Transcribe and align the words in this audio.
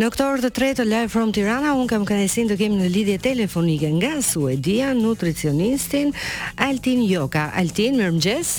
Në 0.00 0.08
këtë 0.12 0.24
orë 0.30 0.42
të 0.44 0.48
tretë 0.56 0.84
live 0.84 1.06
from 1.08 1.30
Tirana, 1.36 1.70
unë 1.80 1.88
kam 1.88 2.02
kënaqësinë 2.08 2.50
të 2.50 2.56
kem 2.62 2.74
në 2.80 2.88
lidhje 2.96 3.14
telefonike 3.26 3.88
nga 3.94 4.10
Suedia 4.26 4.90
nutricionistin 4.98 6.12
Altin 6.68 7.00
Joka. 7.08 7.46
Altin, 7.64 7.96
mirëmëngjes. 8.02 8.50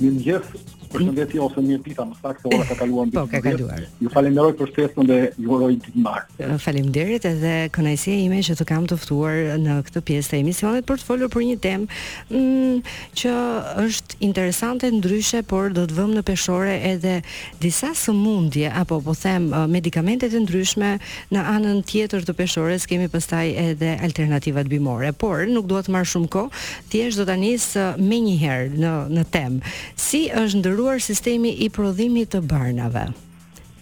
Mirëmëngjes, 0.00 0.72
përshëndetje 0.96 1.40
ose 1.44 1.62
një 1.64 1.76
pita 1.84 2.04
më 2.08 2.16
sakt 2.20 2.42
se 2.42 2.48
ora 2.50 2.66
ka 2.70 2.76
kaluar 2.80 3.06
mbi. 3.08 3.16
Po, 3.16 3.24
ka 3.30 3.40
kaluar. 3.44 3.82
Ju 4.02 4.10
falenderoj 4.14 4.54
për 4.60 4.70
festën 4.76 5.08
dhe 5.10 5.18
ju 5.42 5.52
uroj 5.56 5.70
ditë 5.74 5.94
të 5.94 6.02
mbar. 6.02 6.26
Faleminderit 6.62 7.26
edhe 7.28 7.54
kënaqësia 7.74 8.20
ime 8.24 8.40
që 8.46 8.56
të 8.58 8.66
kam 8.68 8.86
të 8.90 8.98
ftuar 9.02 9.40
në 9.62 9.76
këtë 9.88 10.02
pjesë 10.08 10.32
të 10.34 10.38
emisionit 10.40 10.86
për 10.88 11.00
të 11.00 11.06
folur 11.10 11.32
për 11.32 11.44
një 11.46 11.58
temë 11.66 12.00
mm, 12.30 12.92
që 13.20 13.34
është 13.84 14.18
interesante 14.28 14.90
ndryshe, 14.96 15.42
por 15.50 15.72
do 15.76 15.84
të 15.90 15.96
vëmë 15.98 16.18
në 16.20 16.24
peshore 16.28 16.76
edhe 16.92 17.16
disa 17.62 17.92
sëmundje 17.96 18.72
apo 18.82 19.00
po 19.06 19.14
them 19.20 19.50
medikamente 19.72 20.30
të 20.32 20.42
ndryshme 20.46 20.94
në 21.34 21.46
anën 21.56 21.82
tjetër 21.88 22.24
të 22.28 22.36
peshores 22.40 22.86
kemi 22.90 23.08
pastaj 23.12 23.46
edhe 23.70 23.94
alternativat 24.06 24.68
bimore, 24.70 25.12
por 25.12 25.44
nuk 25.50 25.68
dua 25.70 25.82
të 25.86 25.94
marr 25.94 26.06
shumë 26.08 26.30
kohë, 26.32 26.62
thjesht 26.92 27.20
do 27.20 27.26
ta 27.28 27.36
nis 27.38 27.72
më 27.98 28.20
njëherë 28.28 28.68
në 28.82 28.94
në 29.16 29.24
temë. 29.34 29.72
Si 30.00 30.22
është 30.32 30.60
ndër 30.60 30.76
zhvilluar 30.86 31.00
sistemi 31.02 31.50
i 31.64 31.68
prodhimit 31.72 32.30
të 32.30 32.40
barnave. 32.46 33.08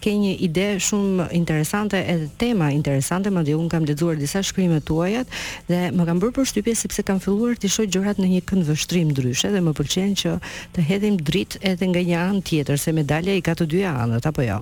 Ke 0.00 0.12
një 0.12 0.30
ide 0.46 0.64
shumë 0.80 1.26
interesante 1.36 1.96
edhe 2.00 2.28
tema 2.40 2.70
interesante, 2.72 3.28
më 3.32 3.52
unë 3.56 3.70
kam 3.72 3.84
lexuar 3.88 4.16
disa 4.20 4.40
shkrimet 4.44 4.84
tuaja 4.88 5.24
dhe 5.68 5.82
më 5.96 6.02
kanë 6.08 6.20
bërë 6.22 6.34
përshtypje 6.38 6.74
sepse 6.76 7.02
kam 7.04 7.20
filluar 7.20 7.56
të 7.60 7.68
shoh 7.72 7.88
gjërat 7.92 8.20
në 8.20 8.28
një 8.32 8.40
kënd 8.48 8.64
vështrim 8.68 9.12
ndryshe 9.12 9.48
dhe 9.52 9.60
më 9.64 9.72
pëlqen 9.76 10.12
që 10.22 10.32
të 10.74 10.80
hedhim 10.88 11.16
dritë 11.28 11.60
edhe 11.72 11.84
nga 11.90 12.02
një 12.08 12.18
anë 12.28 12.42
tjetër 12.48 12.78
se 12.84 12.92
medalja 12.96 13.36
i 13.40 13.44
ka 13.44 13.56
të 13.56 13.68
dyja 13.74 13.92
anët 14.04 14.28
apo 14.32 14.44
jo. 14.48 14.58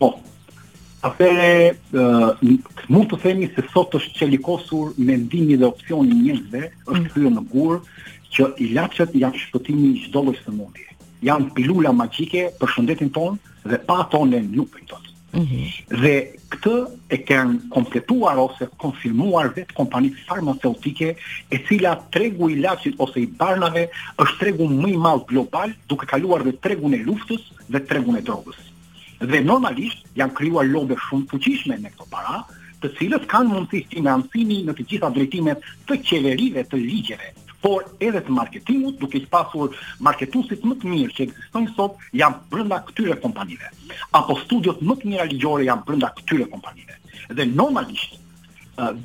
Po. 0.00 0.12
A 1.04 1.12
uh, 1.12 2.30
mund 2.92 3.10
të 3.12 3.20
themi 3.22 3.50
se 3.56 3.62
sot 3.72 3.92
është 4.00 4.16
çelikosur 4.22 4.94
mendimi 4.98 5.56
dhe 5.60 5.68
opcioni 5.68 6.16
i 6.16 6.22
njerëzve, 6.24 6.64
është 6.92 7.14
hyrë 7.14 7.30
mm. 7.30 7.38
në 7.40 7.46
gurë 7.52 7.80
që 8.36 8.50
i 8.64 8.72
lapshët 8.76 9.14
i 9.14 9.22
i 9.22 9.96
çdo 10.04 10.22
lloj 10.26 10.36
sëmundje 10.42 10.84
janë 11.24 11.50
pilula 11.56 11.92
magjike 11.96 12.46
për 12.60 12.72
shëndetin 12.74 13.10
ton 13.16 13.36
dhe 13.66 13.78
pa 13.88 14.00
tonë 14.12 14.36
ne 14.42 14.56
nuk 14.56 14.76
tonë. 14.90 15.02
Mm 15.36 15.46
-hmm. 15.46 16.02
Dhe 16.02 16.12
këtë 16.52 16.74
e 17.12 17.16
kanë 17.28 17.68
kompletuar 17.74 18.38
ose 18.38 18.68
konfirmuar 18.80 19.50
vetë 19.56 19.74
kompanitë 19.76 20.24
farmaceutike, 20.28 21.10
e 21.52 21.58
cila 21.68 21.96
tregu 22.14 22.48
i 22.48 22.52
ilaçit 22.58 22.94
ose 22.98 23.20
i 23.20 23.26
barnave 23.26 23.88
është 24.22 24.38
tregu 24.40 24.64
më 24.68 24.88
i 24.88 24.96
madh 24.96 25.26
global, 25.28 25.74
duke 25.88 26.06
kaluar 26.06 26.42
dhe 26.42 26.54
tregun 26.62 26.94
e 26.94 27.02
luftës 27.04 27.42
dhe 27.68 27.82
tregun 27.88 28.16
e 28.16 28.22
drogës. 28.24 28.56
Dhe 29.20 29.40
normalisht 29.44 30.04
janë 30.16 30.32
krijuar 30.34 30.66
lobe 30.66 30.94
shumë 31.08 31.26
fuqishme 31.30 31.76
me 31.82 31.90
këto 31.90 32.06
para 32.10 32.44
të 32.80 32.88
cilës 32.98 33.24
kanë 33.26 33.48
mundësi 33.52 33.84
të 33.90 34.02
mjaftimi 34.04 34.64
në 34.66 34.72
të 34.76 34.82
gjitha 34.88 35.10
drejtimet 35.10 35.58
të 35.88 35.94
qeverive 36.06 36.62
të 36.64 36.76
ligjeve 36.76 37.30
por 37.66 37.82
edhe 38.06 38.20
të 38.22 38.30
marketingut, 38.34 38.98
duke 39.00 39.18
i 39.18 39.26
pasur 39.30 39.72
marketusit 40.08 40.62
më 40.70 40.76
të 40.84 40.90
mirë 40.92 41.14
që 41.16 41.24
ekzistojnë 41.24 41.72
sot 41.78 42.04
janë 42.20 42.46
brenda 42.52 42.78
këtyre 42.90 43.16
kompanive, 43.24 43.72
apo 44.18 44.36
studiot 44.44 44.84
më 44.88 44.94
të 45.00 45.10
mira 45.10 45.24
ligjore 45.32 45.66
janë 45.66 45.82
brenda 45.88 46.12
këtyre 46.20 46.46
kompanive. 46.52 47.00
Dhe 47.36 47.48
normalisht 47.50 48.14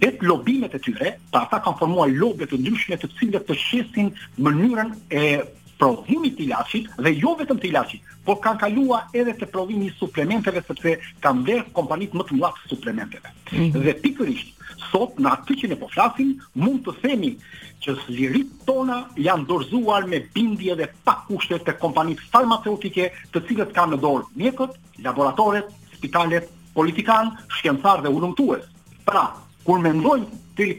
vet 0.03 0.21
lobimet 0.29 0.75
e 0.77 0.83
tyre, 0.85 1.15
pa 1.33 1.41
ata 1.47 1.61
kanë 1.65 1.79
formuar 1.81 2.13
lobe 2.13 2.45
të 2.51 2.59
ndryshme 2.61 2.99
të 3.01 3.09
cilat 3.17 3.49
të 3.49 3.57
shesin 3.65 4.13
mënyrën 4.45 4.93
e 5.21 5.25
prodhimi 5.81 6.29
të 6.37 6.45
ilaçit 6.47 6.89
dhe 7.01 7.11
jo 7.17 7.31
vetëm 7.39 7.57
të 7.59 7.69
ilaçit, 7.71 8.03
por 8.25 8.37
kanë 8.43 8.61
kaluar 8.65 9.07
edhe 9.17 9.33
te 9.39 9.47
prodhimi 9.53 9.87
i 9.89 9.93
suplementeve 9.97 10.61
sepse 10.67 10.93
kanë 11.23 11.45
vlerë 11.47 11.67
kompanitë 11.77 12.17
më 12.19 12.25
të 12.29 12.37
mëdha 12.37 12.51
të 12.59 12.71
suplementeve. 12.75 13.31
Mm 13.51 13.57
-hmm. 13.57 13.83
Dhe 13.87 13.95
pikërisht 14.05 14.59
sot 14.91 15.17
në 15.21 15.31
atë 15.35 15.55
që 15.61 15.69
ne 15.71 15.77
po 15.81 15.87
flasim, 15.93 16.31
mund 16.63 16.81
të 16.85 16.93
themi 17.03 17.31
që 17.83 17.95
lirit 18.15 18.49
tona 18.69 18.97
janë 19.27 19.47
dorëzuar 19.49 20.05
me 20.11 20.19
bindje 20.35 20.75
dhe 20.81 20.87
pa 21.05 21.15
kushte 21.27 21.57
të 21.65 21.73
kompanit 21.83 22.19
farmaceutike 22.33 23.09
të 23.33 23.39
cilët 23.47 23.71
kanë 23.77 23.93
në 23.93 23.97
dorë 24.05 24.25
mjekët, 24.37 24.77
laboratorët, 25.07 25.67
spitalet, 25.97 26.45
politikan, 26.77 27.31
shkencar 27.57 28.03
dhe 28.05 28.13
unumtues. 28.19 28.63
Pra, 29.05 29.25
kur 29.65 29.79
me 29.81 29.89
mdojnë 29.97 30.29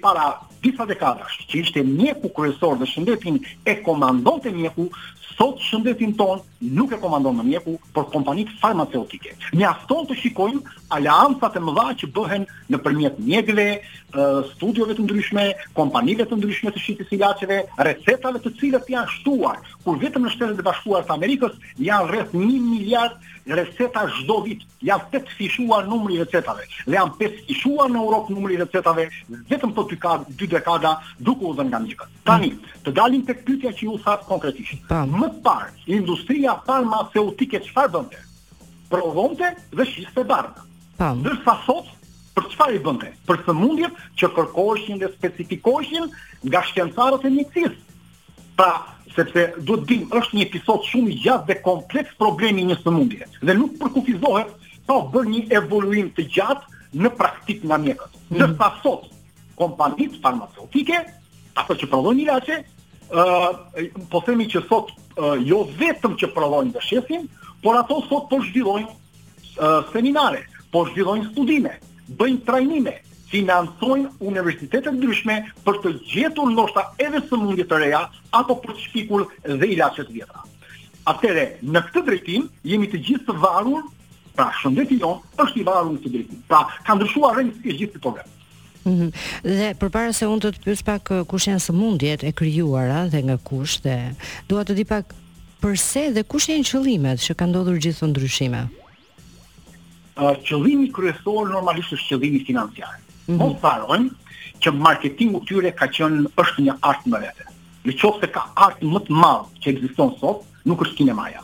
para 0.03 0.39
disa 0.63 0.87
dekada, 0.87 1.27
që 1.51 1.59
ishte 1.59 1.83
mjeku 1.87 2.31
kryesor 2.37 2.79
dhe 2.79 2.87
shëndetin 2.89 3.41
e 3.67 3.75
komandon 3.87 4.39
të 4.45 4.53
mjeku, 4.55 4.87
sot 5.33 5.63
shëndetin 5.65 6.13
ton 6.19 6.43
nuk 6.77 6.93
e 6.95 6.99
komandon 7.03 7.39
në 7.41 7.47
mjeku, 7.49 7.73
por 7.97 8.07
kompanit 8.13 8.51
farmaceutike. 8.61 9.33
Një 9.57 9.67
afton 9.73 10.05
të 10.11 10.17
shikojmë 10.23 10.77
aleansat 10.99 11.57
e 11.59 11.63
mëdha 11.67 11.87
që 12.03 12.11
bëhen 12.19 12.45
në 12.71 12.81
përmjet 12.85 13.19
mjekve, 13.27 13.65
studiove 14.53 14.95
të 14.99 15.07
ndryshme, 15.07 15.47
kompanive 15.77 16.29
të 16.29 16.39
ndryshme 16.39 16.73
të 16.77 16.83
shqitës 16.85 17.15
i 17.17 17.21
lacheve, 17.23 17.59
recetave 17.91 18.43
të 18.45 18.55
cilët 18.61 18.91
janë 18.95 19.15
shtuar, 19.19 19.59
kur 19.83 19.99
vetëm 20.05 20.29
në 20.29 20.35
shtetet 20.37 20.63
e 20.63 20.69
bashkuar 20.69 21.09
të 21.09 21.17
Amerikës 21.17 21.59
janë 21.81 22.13
rreth 22.13 22.37
1 22.39 22.67
miliard 22.69 23.19
në 23.49 23.57
receta 23.59 24.05
çdo 24.19 24.37
vit, 24.45 24.63
ja 24.87 24.97
vetë 25.13 25.35
fishua 25.37 25.81
numri 25.87 26.17
i 26.17 26.19
recetave. 26.23 26.65
dhe 26.87 26.95
jam 26.95 27.11
pesë 27.19 27.45
fishua 27.49 27.89
në 27.91 27.99
Europë 27.99 28.35
numri 28.37 28.55
i 28.55 28.57
recetave 28.61 29.09
vetëm 29.51 29.73
për 29.77 29.89
ty 29.91 29.97
ka 29.99 30.13
dy 30.39 30.47
dekada 30.49 30.93
duke 31.19 31.45
u 31.45 31.55
dhënë 31.59 31.69
nga 31.73 31.79
mjekët. 31.87 32.11
Tani, 32.25 32.53
të 32.85 32.93
dalim 32.97 33.23
tek 33.27 33.45
pyetja 33.47 33.73
që 33.73 33.89
u 33.93 33.99
tha 34.05 34.19
konkretisht. 34.29 34.87
Më 34.91 35.29
parë, 35.43 35.73
industria 35.87 36.55
farmaceutike 36.67 37.61
çfarë 37.67 37.93
bënte? 37.97 38.21
Provonte 38.91 39.51
dhe 39.73 39.85
shiste 39.91 40.25
bardha. 40.25 40.67
Tan. 40.97 41.23
Dhe 41.25 41.35
sot 41.67 41.89
për 42.37 42.47
çfarë 42.55 42.77
i 42.79 42.83
bënte? 42.87 43.13
Për 43.27 43.43
sëmundjet 43.49 43.97
që 44.19 44.31
kërkoheshin 44.39 45.01
dhe 45.03 45.11
specifikoheshin 45.19 46.11
nga 46.47 46.63
shkencëtarët 46.69 47.25
e 47.27 47.31
mjekësisë. 47.37 47.87
Pra, 48.57 48.73
sepse 49.17 49.41
duhet 49.59 49.85
të 49.85 49.89
dim 49.91 50.05
është 50.19 50.37
një 50.39 50.45
episod 50.49 50.85
shumë 50.89 51.13
i 51.15 51.19
gjatë 51.25 51.49
dhe 51.51 51.57
kompleks 51.65 52.15
problemi 52.23 52.63
i 52.65 52.69
një 52.71 52.79
sëmundje 52.83 53.29
dhe 53.49 53.57
nuk 53.59 53.77
përkufizohet 53.81 54.53
pa 54.89 54.99
bërë 55.15 55.33
një 55.33 55.43
evoluim 55.59 56.09
të 56.17 56.27
gjatë 56.37 56.81
në 57.03 57.13
praktik 57.21 57.63
nga 57.65 57.79
mjekët. 57.81 58.15
Në 58.31 58.47
mm 58.47 58.51
-hmm. 58.51 58.57
pasot, 58.57 59.05
farmaceutike, 60.23 60.97
ato 61.55 61.75
që 61.75 61.87
prodhojnë 61.91 62.21
një 62.23 62.27
lache, 62.33 62.57
uh, 62.61 63.49
po 64.11 64.21
themi 64.27 64.47
që 64.53 64.61
sot, 64.69 64.89
uh, 64.91 65.37
jo 65.49 65.69
vetëm 65.79 66.13
që 66.21 66.35
prodhojnë 66.35 66.73
dhe 66.73 66.81
shesin, 66.83 67.29
por 67.63 67.77
ato 67.77 68.03
sot 68.09 68.29
po 68.31 68.37
zhvillojnë 68.43 68.89
uh, 68.91 69.85
seminare, 69.93 70.43
po 70.73 70.85
zhvillojnë 70.87 71.33
studime, 71.33 71.71
bëjnë 72.19 72.45
trajnime, 72.47 72.95
financojnë 73.33 74.19
universitete 74.31 74.93
ndryshme 74.93 75.39
për 75.65 75.79
të 75.83 75.93
gjetur 76.13 76.51
ndoshta 76.53 76.85
edhe 77.01 77.23
sëmundje 77.31 77.65
të 77.71 77.79
reja 77.81 78.03
apo 78.37 78.59
për 78.63 78.75
të 78.77 78.85
shpikur 78.87 79.25
dhe 79.47 79.69
ilaçe 79.77 80.05
të 80.07 80.15
vjetra. 80.19 80.45
Atëherë, 81.11 81.47
në 81.73 81.83
këtë 81.89 82.03
drejtim 82.07 82.45
jemi 82.69 82.89
të 82.93 83.01
gjithë 83.09 83.27
të 83.31 83.37
varur, 83.43 83.89
pra 84.37 84.49
shëndeti 84.61 85.01
jon 85.01 85.19
është 85.43 85.61
i 85.61 85.65
varur 85.67 85.95
në 85.97 86.03
këtë 86.05 86.13
drejtim. 86.17 86.43
Pra, 86.51 86.61
ka 86.87 86.97
ndryshuar 86.97 87.41
rënë 87.41 87.59
si 87.65 87.79
gjithë 87.83 87.99
këto 88.05 88.17
Mm 88.85 88.93
-hmm. 88.99 89.11
Dhe 89.45 89.67
përpara 89.81 90.13
se 90.13 90.27
unë 90.27 90.41
të 90.41 90.49
të 90.53 90.61
pyes 90.65 90.83
pak 90.83 91.11
uh, 91.15 91.23
kush 91.31 91.47
janë 91.49 91.63
sëmundjet 91.67 92.25
e 92.27 92.33
krijuara 92.33 93.07
dhe 93.13 93.21
nga 93.23 93.37
kush 93.39 93.79
dhe 93.85 93.97
dua 94.49 94.63
të 94.65 94.73
di 94.75 94.85
pak 94.85 95.05
përse 95.63 96.03
dhe 96.15 96.23
kush 96.33 96.49
janë 96.51 96.67
qëllimet 96.71 97.19
që 97.27 97.33
kanë 97.39 97.51
ndodhur 97.53 97.79
gjithë 97.79 97.99
këto 97.99 98.07
ndryshime. 98.11 98.63
Uh, 100.19 100.35
qëllimi 100.47 100.89
kryesor 100.97 101.45
normalisht 101.55 101.95
është 101.95 102.09
qëllimi 102.11 102.43
financiar 102.47 102.95
mm 103.29 103.39
-hmm. 103.39 104.01
mos 104.01 104.13
që 104.63 104.71
marketingu 104.87 105.39
tyre 105.49 105.71
ka 105.79 105.87
qenë 105.87 106.19
është 106.43 106.59
një 106.67 106.75
art 106.91 107.03
më 107.07 107.19
vete. 107.23 107.45
Në 107.87 107.93
qoftë 108.01 108.21
se 108.21 108.27
ka 108.35 108.43
art 108.67 108.79
më 108.87 109.01
të 109.07 109.13
madh 109.23 109.49
që 109.63 109.67
ekziston 109.75 110.11
sot, 110.21 110.39
nuk 110.65 110.83
është 110.85 110.95
kinemaja. 111.01 111.43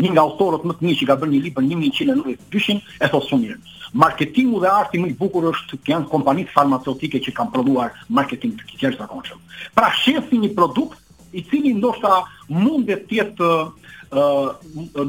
Një 0.00 0.08
nga 0.14 0.22
autorët 0.26 0.62
më 0.66 0.72
të 0.78 0.82
mirë 0.86 0.98
që 1.00 1.06
ka 1.08 1.16
bërë 1.20 1.32
një 1.34 1.40
libër 1.46 1.62
1992 1.62 2.82
e 3.04 3.06
thos 3.10 3.26
shumë 3.28 3.42
mirë. 3.42 3.58
Marketingu 4.02 4.56
dhe 4.64 4.70
arti 4.80 4.96
më 5.02 5.06
i 5.12 5.16
bukur 5.22 5.44
është 5.52 5.74
që 5.82 5.88
janë 5.92 6.08
kompanitë 6.14 6.54
farmaceutike 6.56 7.18
që 7.26 7.30
kanë 7.36 7.52
prodhuar 7.54 7.88
marketing 8.16 8.52
të 8.54 8.62
të 8.70 8.96
zakonshëm. 9.02 9.38
Pra 9.74 9.88
shefi 10.02 10.36
një 10.38 10.50
produkt 10.58 10.99
i 11.32 11.42
cili 11.44 11.74
ndoshta 11.74 12.10
mund 12.48 12.90
të 12.90 13.18
jetë 13.20 13.50
uh, 13.50 14.48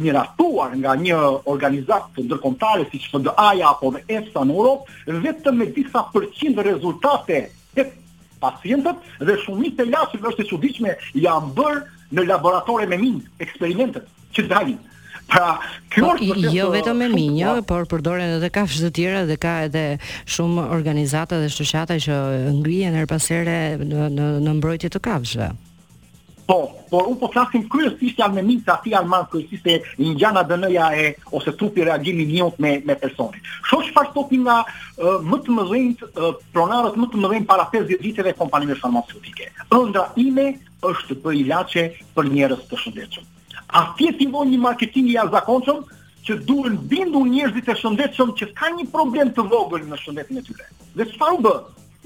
miratuar 0.01 0.75
nga 0.77 0.94
një 1.00 1.18
organizatë 1.50 2.25
ndërkombëtare 2.27 2.88
si 2.91 3.01
FDA-ja 3.07 3.71
apo 3.73 3.94
dhe 3.95 4.03
EFSA 4.07 4.44
në 4.45 4.56
Europë 4.59 5.18
vetëm 5.25 5.59
me 5.62 5.69
disa 5.75 6.03
përqind 6.13 6.62
rezultate 6.68 7.41
të 7.75 7.88
pacientët 8.44 9.01
dhe 9.25 9.35
shumica 9.45 9.85
e 9.85 9.89
lashit 9.94 10.21
është 10.25 10.45
e 10.45 10.50
çuditshme 10.51 10.95
janë 11.25 11.51
bërë 11.57 11.83
në 12.12 12.27
laboratorë 12.29 12.89
me 12.91 13.01
minë 13.01 13.25
eksperimentet 13.45 14.09
që 14.38 14.50
dalin 14.53 14.79
Pra, 15.31 15.53
kjo 15.94 16.09
është 16.12 16.33
po, 16.44 16.50
jo 16.51 16.65
vetëm 16.74 16.97
me 17.06 17.06
minjë, 17.07 17.38
jo, 17.39 17.51
por 17.69 17.85
përdoren 17.88 18.33
edhe 18.35 18.50
kafshë 18.51 18.81
të 18.83 18.89
tjera 18.97 19.21
dhe 19.29 19.38
ka 19.39 19.51
edhe 19.69 19.83
shumë 20.27 20.65
organizata 20.75 21.39
dhe 21.39 21.47
shoqata 21.53 21.95
që 22.03 22.17
ngrihen 22.57 22.97
her 23.00 23.07
pas 23.07 23.29
here 23.31 23.53
në 23.79 24.09
në, 24.12 24.27
në 24.44 24.57
mbrojtje 24.59 24.91
të 24.91 25.01
kafshëve. 25.07 25.47
Po, 26.47 26.57
por 26.89 27.07
unë 27.09 27.19
po 27.21 27.27
flasim 27.31 27.65
kryesisht 27.71 28.19
janë 28.19 28.38
me 28.39 28.43
mica 28.47 28.77
ti 28.83 28.95
alman 28.97 29.25
kryesisht 29.31 29.67
e 29.69 29.75
ngjana 30.01 30.41
dënëja 30.49 30.88
e 30.97 31.03
ose 31.38 31.53
trupi 31.59 31.85
reagimi 31.85 32.23
i 32.23 32.31
njëut 32.35 32.59
me 32.63 32.71
me 32.88 32.95
personin. 33.03 33.43
Shoq 33.69 33.85
çfarë 33.89 34.13
thotë 34.15 34.39
nga 34.45 34.57
uh, 34.63 35.19
më 35.27 35.39
të 35.45 35.55
mëdhenj 35.57 36.03
uh, 36.07 36.33
pronarët 36.55 36.97
më 37.01 37.09
të 37.13 37.21
mëdhenj 37.23 37.47
para 37.51 37.67
50 37.73 38.03
viteve 38.05 38.33
kompanive 38.41 38.77
farmaceutike. 38.81 39.51
Ëndra 39.77 40.07
ime 40.23 40.47
është 40.91 41.19
për 41.23 41.39
ilaçe 41.43 41.85
për 42.15 42.29
njerëz 42.33 42.65
të 42.71 42.81
shëndetshëm. 42.85 43.29
A 43.81 43.85
ti 43.97 44.09
e 44.09 44.15
fillon 44.19 44.49
një 44.51 44.61
marketing 44.65 45.11
i 45.11 45.17
jashtëzakonshëm 45.19 45.83
që 46.25 46.39
duhen 46.47 46.75
bindur 46.91 47.27
njerëzit 47.31 47.69
të 47.69 47.77
shëndetshëm 47.83 48.33
që 48.39 48.49
ka 48.57 48.73
një 48.79 48.89
problem 48.95 49.31
të 49.38 49.45
vogël 49.53 49.85
në 49.89 50.01
shëndetin 50.03 50.41
e 50.41 50.45
tyre. 50.47 50.67
Dhe 50.97 51.07
çfarë 51.13 51.38
u 51.38 51.41
bë? 51.45 51.55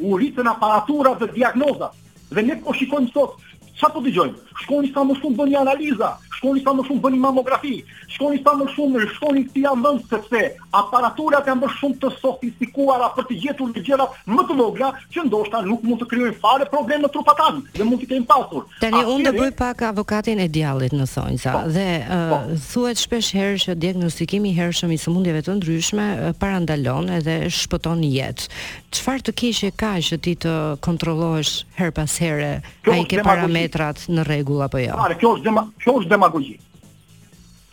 U 0.06 0.18
ritën 0.20 0.50
aparatura 0.52 1.16
dhe 1.22 1.32
diagnoza. 1.34 1.88
Dhe 2.36 2.42
ne 2.44 2.56
po 2.66 2.74
shikojmë 2.76 3.12
sot 3.16 3.40
Sa 3.80 3.90
po 3.92 4.00
dëgjojmë? 4.04 4.56
Shkoni 4.64 4.94
sa 4.96 5.04
më 5.04 5.18
shumë 5.20 5.36
bëni 5.36 5.56
analiza, 5.60 6.14
shkoni 6.38 6.62
sa 6.64 6.72
më 6.78 6.86
shumë 6.88 7.02
bëni 7.04 7.18
mamografi, 7.20 7.74
shkoni 8.14 8.40
sa 8.40 8.54
më 8.56 8.70
shumë 8.72 9.04
shkoni 9.18 9.42
këtë 9.50 9.64
janë 9.66 9.84
vend 9.84 10.06
sepse 10.08 10.40
aparaturat 10.80 11.50
janë 11.50 11.60
më 11.66 11.72
shumë 11.76 11.98
të 12.00 12.12
sofistikuara 12.22 13.10
për 13.18 13.28
të 13.34 13.40
gjetur 13.44 13.74
gjëra 13.76 14.06
më 14.32 14.46
të 14.48 14.58
vogla 14.62 14.92
që 15.12 15.26
ndoshta 15.28 15.62
nuk 15.68 15.84
mund 15.84 16.00
të 16.04 16.08
krijojnë 16.14 16.38
fare 16.40 16.68
probleme 16.72 17.04
në 17.04 17.10
trupat 17.18 17.40
tanë 17.42 17.76
dhe 17.76 17.88
mund 17.90 18.00
të 18.00 18.08
kemi 18.14 18.30
pasur. 18.30 18.64
Tani 18.80 19.02
unë 19.04 19.28
do 19.28 19.34
bëj 19.36 19.52
pak 19.60 19.84
avokatin 19.90 20.40
e 20.46 20.48
djallit 20.56 20.96
në 20.96 21.10
thonjza 21.12 21.58
po, 21.58 21.66
dhe 21.76 21.90
po. 22.08 22.40
uh, 22.40 22.56
thuhet 22.72 23.04
shpesh 23.04 23.34
herë 23.36 23.60
që 23.66 23.78
diagnostikimi 23.84 24.54
i 24.54 24.56
hershëm 24.58 24.96
i 24.96 25.02
sëmundjeve 25.04 25.44
të 25.50 25.58
ndryshme 25.60 26.08
parandalon 26.40 27.12
edhe 27.20 27.42
shpëton 27.60 28.08
jetë. 28.08 28.48
Çfarë 28.96 29.28
të 29.28 29.36
e 29.68 29.70
ka 29.76 29.92
që 30.08 30.16
ti 30.24 30.38
të 30.40 30.56
kontrollohesh 30.80 31.66
her 31.76 31.92
pas 31.92 32.08
here? 32.16 32.62
Ai 32.88 33.04
ke 33.04 33.20
parametra 33.26 33.65
metrat 33.66 34.04
në 34.14 34.26
rregull 34.28 34.62
apo 34.68 34.80
jo. 34.80 35.00
Kjo 35.20 35.34
është 35.40 35.56
kjo 35.82 35.96
është 36.02 36.12
demagogji. 36.14 36.56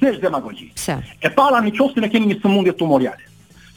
Kjo 0.01 0.13
është 0.15 0.25
demagogji. 0.25 0.71
Pse? 0.79 0.97
E 1.21 1.31
para 1.37 1.61
në 1.63 1.75
çështje 1.77 2.05
ne 2.07 2.11
kemi 2.13 2.31
një 2.33 2.39
sëmundje 2.43 2.77
tumoriale. 2.81 3.29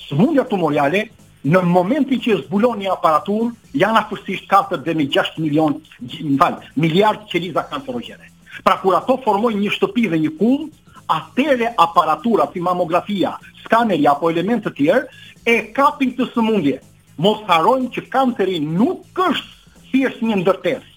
Sëmundja 0.06 0.46
tumoriale 0.50 1.06
në 1.46 1.62
momentin 1.70 2.20
që 2.24 2.40
zbulon 2.46 2.80
një 2.82 2.92
aparatur 2.94 3.52
janë 3.78 4.02
afërsisht 4.04 4.48
4 4.50 4.80
deri 4.86 5.06
6 5.14 5.38
milion, 5.44 5.76
më 6.02 6.50
miliard 6.82 7.28
qeliza 7.30 7.68
kancerogjene. 7.70 8.32
Pra 8.66 8.78
kur 8.82 8.96
ato 8.98 9.20
formojnë 9.26 9.62
një 9.66 9.74
shtëpi 9.76 10.08
dhe 10.14 10.20
një 10.24 10.32
kull, 10.40 10.70
atëre 11.12 11.74
aparatura 11.84 12.48
si 12.54 12.62
mamografia, 12.66 13.36
skaneri 13.62 14.08
apo 14.10 14.32
elemente 14.32 14.72
të 14.72 14.78
tjerë 14.80 15.26
e 15.54 15.58
kapin 15.76 16.16
të 16.18 16.30
sëmundje. 16.34 16.80
Mos 17.22 17.44
harojmë 17.50 17.92
që 17.96 18.08
kanceri 18.12 18.58
nuk 18.66 19.22
është 19.28 19.82
thjesht 19.92 20.24
një 20.26 20.42
ndërtesë 20.42 20.95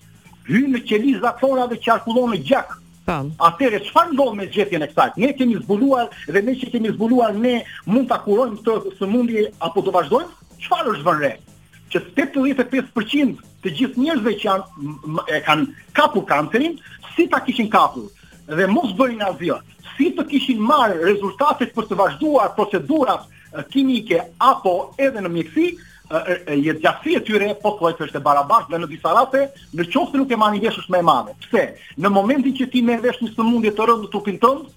hynë 0.48 0.74
në 0.74 0.80
qeli 0.88 1.14
zakora 1.20 1.66
dhe 1.70 1.78
qarkullon 1.84 2.32
në 2.34 2.40
gjak. 2.48 2.76
Atere, 3.08 3.78
që 3.84 3.92
fa 3.94 4.02
ndodh 4.10 4.34
me 4.36 4.46
gjetjen 4.52 4.82
e 4.84 4.90
kësajt? 4.90 5.14
Ne 5.22 5.30
kemi 5.36 5.54
zbuluar 5.62 6.10
dhe 6.28 6.42
ne 6.44 6.52
që 6.60 6.66
kemi 6.74 6.90
zbuluar 6.92 7.30
ne 7.40 7.54
mund 7.88 8.04
të 8.10 8.18
akurojmë 8.18 8.58
të 8.66 8.74
së 8.98 9.08
mundi 9.08 9.46
apo 9.64 9.80
të 9.86 9.94
vazhdojmë? 9.96 10.34
Qfar 10.64 10.90
është 10.92 11.06
vënre? 11.06 11.30
që 11.88 12.00
85% 12.20 13.38
të 13.64 13.70
gjithë 13.78 14.02
njerëzve 14.02 14.32
që 14.40 14.44
janë 14.44 15.22
e 15.32 15.38
kanë 15.46 15.64
kapur 15.96 16.26
kancerin, 16.28 16.74
si 17.14 17.24
ta 17.32 17.40
kishin 17.46 17.70
kapur 17.72 18.10
dhe 18.58 18.66
mos 18.68 18.92
bërin 18.98 19.24
asgjë. 19.24 19.56
Si 19.94 20.10
të 20.18 20.26
kishin 20.28 20.60
marrë 20.68 20.98
rezultatet 21.06 21.72
për 21.72 21.88
të 21.88 21.96
vazhduar 21.96 22.52
procedurat 22.58 23.24
kimike 23.72 24.20
apo 24.50 24.74
edhe 25.00 25.24
në 25.24 25.32
mjekësi, 25.32 25.70
e 26.08 26.56
gjatësi 26.62 27.16
e 27.18 27.22
tyre 27.24 27.48
po 27.62 27.74
thuaj 27.76 27.98
se 27.98 28.06
është 28.06 28.18
e 28.18 28.24
barabartë 28.24 28.78
në 28.80 28.86
disa 28.88 29.12
raste 29.12 29.42
në 29.76 29.84
qoftë 29.92 30.20
nuk 30.22 30.32
e 30.32 30.38
marrin 30.40 30.62
vesh 30.64 30.88
më 30.90 30.98
e 30.98 31.04
madhe. 31.04 31.34
Pse? 31.44 31.64
Në 32.00 32.10
momentin 32.14 32.54
që 32.56 32.68
ti 32.72 32.80
merr 32.82 33.04
vesh 33.04 33.20
një 33.26 33.34
sëmundje 33.34 33.72
të 33.76 33.88
rëndë 33.90 34.06
në 34.06 34.12
trupin 34.14 34.38
tënd, 34.40 34.70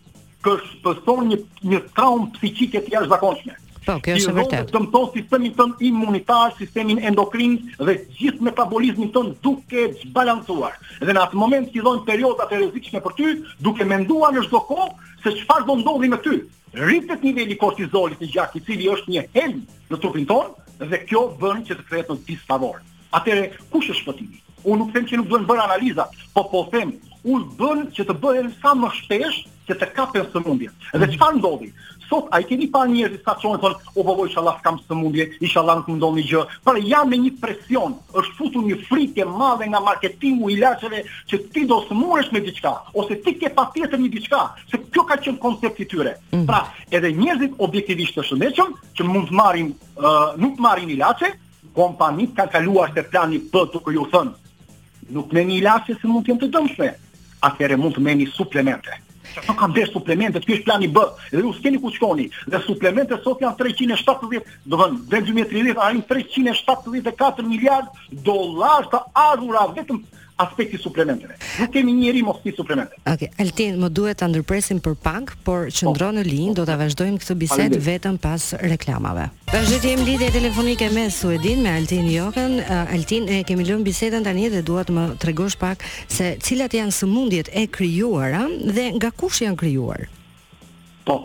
kjo 0.44 0.56
shpeshton 0.68 1.24
një 1.31 1.38
një 1.72 1.80
traumë 1.95 2.31
psiqike 2.36 2.81
të 2.88 2.94
jashtëzakonshme. 2.98 3.56
Po, 3.86 3.95
kjo 4.04 4.16
është 4.19 4.33
vërtet. 4.38 4.66
Të 4.69 4.75
dëmton 4.75 5.07
sistemin 5.16 5.54
tënd 5.60 5.80
imunitar, 5.89 6.51
sistemin 6.60 7.00
endokrin 7.10 7.56
dhe 7.80 7.95
gjithë 8.19 8.45
metabolizmin 8.51 9.13
tënd 9.16 9.39
duke 9.45 9.88
zbalancuar. 10.01 10.75
Dhe 11.00 11.16
në 11.16 11.24
atë 11.30 11.39
moment 11.39 11.72
fillon 11.74 12.01
periudha 12.07 12.50
e 12.51 12.60
rrezikshme 12.60 13.00
për 13.06 13.16
ty, 13.19 13.31
duke 13.66 13.88
menduar 13.88 14.36
në 14.36 14.44
çdo 14.50 14.62
kohë 14.68 14.94
se 15.24 15.34
çfarë 15.39 15.66
do 15.69 15.80
ndodhë 15.80 16.12
me 16.13 16.19
ty. 16.27 16.42
Rritet 16.72 17.24
niveli 17.24 17.57
kortizolit 17.60 18.19
në 18.24 18.30
gjak, 18.31 18.54
i 18.56 18.62
cili 18.68 18.88
është 18.94 19.12
një 19.16 19.24
hel 19.36 19.57
në 19.92 19.98
trupin 20.00 20.27
tonë, 20.30 20.60
dhe 20.89 21.01
kjo 21.06 21.25
bën 21.39 21.62
që 21.68 21.78
të 21.80 21.86
kthehet 21.88 22.12
në 22.12 22.19
disfavor. 22.28 22.81
Atëre 23.13 23.50
kush 23.74 23.89
është 23.94 24.00
shpëtimi? 24.01 24.39
Unë 24.62 24.80
nuk 24.81 24.92
them 24.95 25.07
që 25.10 25.19
nuk 25.19 25.30
duhen 25.31 25.48
bërë 25.50 25.66
analiza, 25.66 26.06
po 26.36 26.45
po 26.54 26.63
them, 26.74 26.94
unë 27.22 27.50
bën 27.60 27.86
që 27.98 28.06
të 28.10 28.18
bëhen 28.24 28.51
sa 28.62 28.74
më 28.78 28.92
shpesh 29.01 29.42
dhe 29.72 29.80
të 29.80 29.88
ka 29.96 30.06
për 30.12 30.26
sëmundje. 30.34 30.70
Dhe 30.92 31.00
që 31.00 31.18
mhm. 31.18 31.20
fa 31.22 31.32
ndodhi? 31.38 31.72
Sot, 32.12 32.26
a 32.36 32.40
i 32.44 32.48
keni 32.48 32.66
pa 32.68 32.82
njërë, 32.90 33.22
sa 33.24 33.38
qonë, 33.40 33.60
thonë, 33.62 33.92
o 33.96 34.04
po 34.04 34.26
inshallah, 34.28 34.58
kam 34.66 34.78
s'kam 34.82 34.98
sëmundje, 34.98 35.28
inshallah, 35.48 35.78
nuk 35.80 35.92
në 35.96 36.00
të 36.04 36.10
një 36.18 36.24
gjë, 36.30 36.42
për 36.68 36.80
jam 36.92 37.10
me 37.14 37.20
një 37.24 37.30
presion, 37.40 37.94
është 38.20 38.34
futu 38.40 38.64
një 38.66 38.78
frike 38.90 39.28
madhe 39.32 39.70
nga 39.72 39.80
marketimu 39.86 40.50
i 40.52 40.58
lacheve, 40.60 41.04
që 41.32 41.38
ti 41.56 41.62
do 41.72 41.78
sëmuresh 41.88 42.34
me 42.36 42.42
diqka, 42.50 42.74
ose 43.00 43.16
ti 43.24 43.36
ke 43.40 43.52
pa 43.56 43.70
tjetër 43.72 44.02
një 44.04 44.10
diqka, 44.18 44.42
se 44.74 44.82
kjo 44.92 45.06
ka 45.08 45.20
qënë 45.24 45.40
koncept 45.46 45.80
i 45.80 45.88
tyre. 45.94 46.18
Mm. 46.36 46.44
Pra, 46.52 46.60
edhe 46.92 47.14
njërëzit 47.16 47.56
objektivisht 47.68 48.18
të 48.20 48.26
shëndeqëm, 48.28 48.74
që 49.00 49.06
mund 49.08 49.32
të 49.32 49.38
marim, 49.40 49.70
uh, 49.96 50.34
nuk 50.42 50.58
të 50.60 50.66
marim 50.68 50.92
i 50.92 50.98
lache, 51.00 51.30
kompanit 51.80 52.34
ka 52.36 52.50
kaluar 52.58 52.92
se 52.92 53.06
plani 53.14 53.40
për 53.56 53.72
të 53.72 53.84
kërju 53.88 54.04
thënë, 54.18 54.52
nuk 55.16 55.32
me 55.36 55.46
një 55.48 55.62
lache 55.64 55.96
se 55.96 56.12
mund 56.12 56.28
të 56.28 56.34
jem 56.36 56.44
të 56.44 56.52
dëmshme, 56.58 56.92
atëre 57.48 57.80
mund 57.80 57.96
të 57.96 58.04
me 58.10 58.18
një 58.20 58.28
suplemente 58.36 59.00
sa 59.39 59.56
ka 59.56 59.68
dhe 59.72 59.86
suplemente, 59.88 60.39
ky 60.44 60.57
është 60.60 60.66
plani 60.68 60.88
B, 60.92 61.04
dhe 61.31 61.44
ju 61.45 61.54
s'keni 61.57 61.80
ku 61.81 61.92
shkoni. 61.95 62.28
Dhe 62.51 62.60
suplemente 62.68 63.18
sot 63.24 63.44
janë 63.44 63.57
370, 63.60 64.56
do 64.68 64.80
vën 64.81 64.98
deri 65.12 65.31
2030 65.31 65.80
ai 65.80 66.01
374 66.10 67.48
miliard 67.48 67.92
dollar 68.28 68.89
të 68.92 69.04
ardhurave 69.28 69.80
vetëm 69.80 70.01
aspekti 70.44 70.78
suplementeve. 70.82 71.36
Nuk 71.60 71.72
kemi 71.74 71.94
një 71.96 72.06
njerëz 72.06 72.26
mosti 72.26 72.54
suplementeve. 72.56 73.00
Okej, 73.08 73.30
okay. 73.30 73.46
Altin, 73.46 73.78
më 73.82 73.90
duhet 73.98 74.20
ta 74.22 74.30
ndërpresim 74.32 74.80
për 74.86 74.96
pank, 75.06 75.34
por 75.46 75.68
qëndro 75.74 76.12
në 76.18 76.24
linjë, 76.28 76.56
do 76.60 76.66
ta 76.68 76.78
vazhdojmë 76.80 77.22
këtë 77.24 77.38
bisedë 77.44 77.82
vetëm 77.88 78.20
pas 78.24 78.48
reklamave. 78.62 79.28
Tash 79.52 79.74
jam 79.84 80.04
lidhje 80.08 80.32
telefonike 80.32 80.90
me 80.96 81.08
Suedin, 81.12 81.62
me 81.66 81.74
Altin 81.80 82.08
Jokën. 82.10 82.58
Altin, 82.96 83.28
e 83.38 83.42
kemi 83.48 83.66
lënë 83.68 83.88
bisedën 83.88 84.26
tani 84.28 84.50
dhe 84.54 84.64
dua 84.66 84.86
të 84.88 84.96
më 84.98 85.08
tregosh 85.22 85.58
pak 85.62 85.84
se 86.12 86.34
cilat 86.44 86.74
janë 86.78 86.96
sëmundjet 86.98 87.52
e 87.60 87.66
krijuara 87.72 88.46
dhe 88.76 88.92
nga 88.98 89.12
kush 89.12 89.44
janë 89.46 89.60
krijuar. 89.60 90.08
Po, 91.06 91.20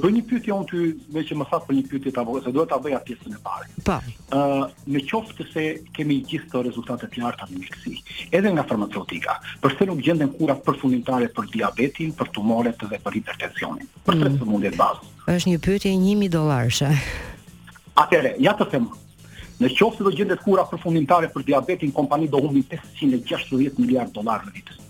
Po 0.00 0.08
një 0.08 0.22
pyetje 0.28 0.52
unë 0.54 0.66
ty 0.70 0.82
me 1.16 1.22
që 1.26 1.36
më 1.38 1.46
thatë 1.50 1.66
për 1.68 1.74
një 1.78 1.82
pyetje 1.90 2.12
apo 2.22 2.36
se 2.44 2.52
duhet 2.54 2.70
ta 2.72 2.78
bëja 2.84 3.00
pjesën 3.04 3.34
e 3.36 3.40
parë. 3.44 3.66
Pa. 3.88 3.96
Ë, 4.32 4.38
uh, 4.38 4.74
në 4.88 5.02
qoftë 5.10 5.36
të 5.40 5.46
se 5.50 5.64
kemi 5.96 6.16
gjithë 6.28 6.48
këto 6.48 6.62
rezultate 6.68 7.08
të 7.12 7.22
larta 7.24 7.48
në 7.50 7.58
mjeksi, 7.64 7.96
edhe 8.38 8.52
nga 8.54 8.64
farmaceutika, 8.70 9.36
përse 9.64 9.88
nuk 9.90 10.00
gjenden 10.06 10.32
kura 10.38 10.56
përfundimtare 10.66 11.28
për 11.36 11.50
diabetin, 11.56 12.14
për 12.16 12.32
tumoret 12.38 12.78
dhe 12.88 13.00
për 13.04 13.18
hipertensionin? 13.18 13.90
Për 14.06 14.20
tre 14.22 14.32
sëmundje 14.38 14.70
mm. 14.72 14.76
të 14.76 14.80
bazë. 14.80 15.12
Është 15.36 15.52
një 15.52 15.60
pyetje 15.66 15.94
1000 15.98 16.34
dollarëshe. 16.36 16.92
Atëre, 18.06 18.34
ja 18.40 18.56
të 18.56 18.68
them. 18.72 18.88
Në 19.62 19.74
qoftë 19.78 20.00
se 20.00 20.06
do 20.08 20.14
gjendet 20.16 20.40
kura 20.42 20.64
përfundimtare 20.72 21.28
për 21.34 21.44
diabetin, 21.50 21.92
kompani 21.94 22.30
do 22.32 22.40
humbi 22.46 22.64
560 22.72 23.78
miliardë 23.82 24.16
dollarë 24.20 24.48
në 24.48 24.56
vitin 24.56 24.81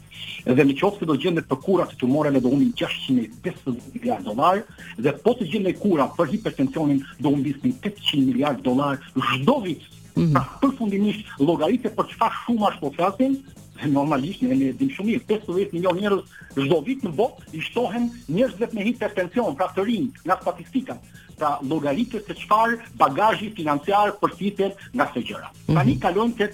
dhe 0.50 0.64
në 0.66 0.74
qoftë 0.80 1.02
se 1.04 1.08
do 1.08 1.16
gjendet 1.20 1.46
për 1.48 1.60
kura 1.62 1.84
të 1.86 1.98
tumoreve 2.00 2.40
do 2.42 2.50
humbi 2.50 2.72
650 2.74 3.94
miliard 3.94 4.24
dollar 4.26 4.62
dhe 4.98 5.12
po 5.22 5.34
të 5.38 5.48
gjendet 5.52 5.78
kura 5.78 6.08
për 6.16 6.32
hipertensionin 6.34 7.02
do 7.22 7.30
humbi 7.34 7.54
800 7.60 8.22
miliard 8.26 8.62
dollar 8.66 8.98
çdo 9.14 9.60
vit. 9.64 9.82
Mm 10.16 10.22
-hmm. 10.22 10.44
Përfundimisht 10.62 11.26
llogaritë 11.38 11.90
për 11.96 12.04
çfarë 12.12 12.38
shumë 12.44 12.64
as 12.68 12.80
po 12.80 12.90
flasin, 12.96 13.32
normalisht 13.98 14.42
ne 14.42 14.54
e 14.68 14.72
dim 14.72 14.88
shumë 14.96 15.08
mirë 15.08 15.40
50 15.46 15.72
milionë 15.74 16.00
njerëz 16.02 16.22
çdo 16.66 16.78
vit 16.86 17.00
në 17.06 17.12
botë 17.20 17.40
i 17.56 17.60
shtohen 17.60 18.10
njerëz 18.34 18.54
vetëm 18.60 18.74
me 18.74 18.84
hipertension 18.84 19.54
pra 19.56 19.66
të 19.74 19.80
rinj 19.84 20.06
nga 20.26 20.34
statistika 20.40 20.94
pra 21.38 21.50
llogaritë 21.70 22.18
se 22.26 22.34
çfarë 22.42 22.76
bagazhi 23.02 23.48
financiar 23.56 24.08
përfitet 24.20 24.72
nga 24.96 25.04
këto 25.06 25.20
gjëra 25.28 25.48
mm 25.48 25.54
-hmm. 25.56 25.74
tani 25.76 25.92
mhm. 25.94 26.00
kalojmë 26.06 26.36
tek 26.36 26.52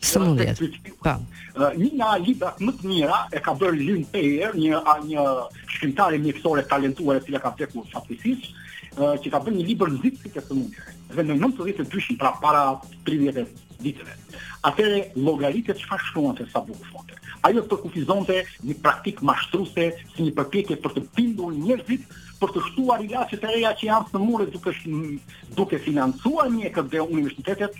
Sëmundjet. 0.00 0.56
Po. 1.04 1.14
Një 1.76 1.88
nga 1.98 2.10
librat 2.20 2.60
më 2.64 2.72
të 2.80 2.88
mira 2.88 3.18
e 3.36 3.40
ka 3.44 3.52
bërë 3.60 3.80
Lynn 3.84 4.06
Peer, 4.08 4.54
një 4.56 4.80
a 4.88 4.94
një 5.04 5.24
shkrimtare 5.74 6.20
mjekësore 6.22 6.64
talentuar 6.70 7.20
e 7.20 7.24
cila 7.26 7.40
ka 7.44 7.52
vdekur 7.52 7.84
fatisht, 7.92 8.48
që 8.96 9.32
ka 9.32 9.40
bërë 9.44 9.58
një 9.58 9.66
libër 9.72 9.92
nxitës 9.98 10.32
të 10.38 10.46
sëmundjes. 10.46 10.88
Dhe 11.12 11.24
në 11.28 11.36
1922, 11.42 12.16
pra 12.22 12.32
para 12.40 12.64
30 13.08 13.30
para 13.30 13.76
vitëve. 13.80 14.16
Atëre 14.70 15.02
llogaritë 15.16 15.76
çfarë 15.82 16.06
shkruan 16.08 16.34
te 16.36 16.44
bukur 16.52 16.88
Fonte. 16.94 17.16
Ajo 17.48 17.62
të 17.64 17.78
kufizonte 17.84 18.40
një 18.68 18.76
praktik 18.84 19.20
mashtruse 19.24 19.86
si 20.14 20.26
një 20.26 20.34
përpjekje 20.36 20.76
për 20.84 20.96
të 20.96 21.04
pindur 21.16 21.54
njerëzit 21.56 22.02
për 22.40 22.52
të 22.54 22.60
shtuar 22.70 23.02
ilaçet 23.04 23.42
e 23.44 23.50
reja 23.50 23.72
që 23.76 23.86
janë 23.88 24.10
smurë 24.12 24.46
duke 24.54 24.72
duke 25.58 25.80
financuar 25.84 26.48
një 26.56 26.72
dhe 26.92 27.02
universitetet 27.06 27.76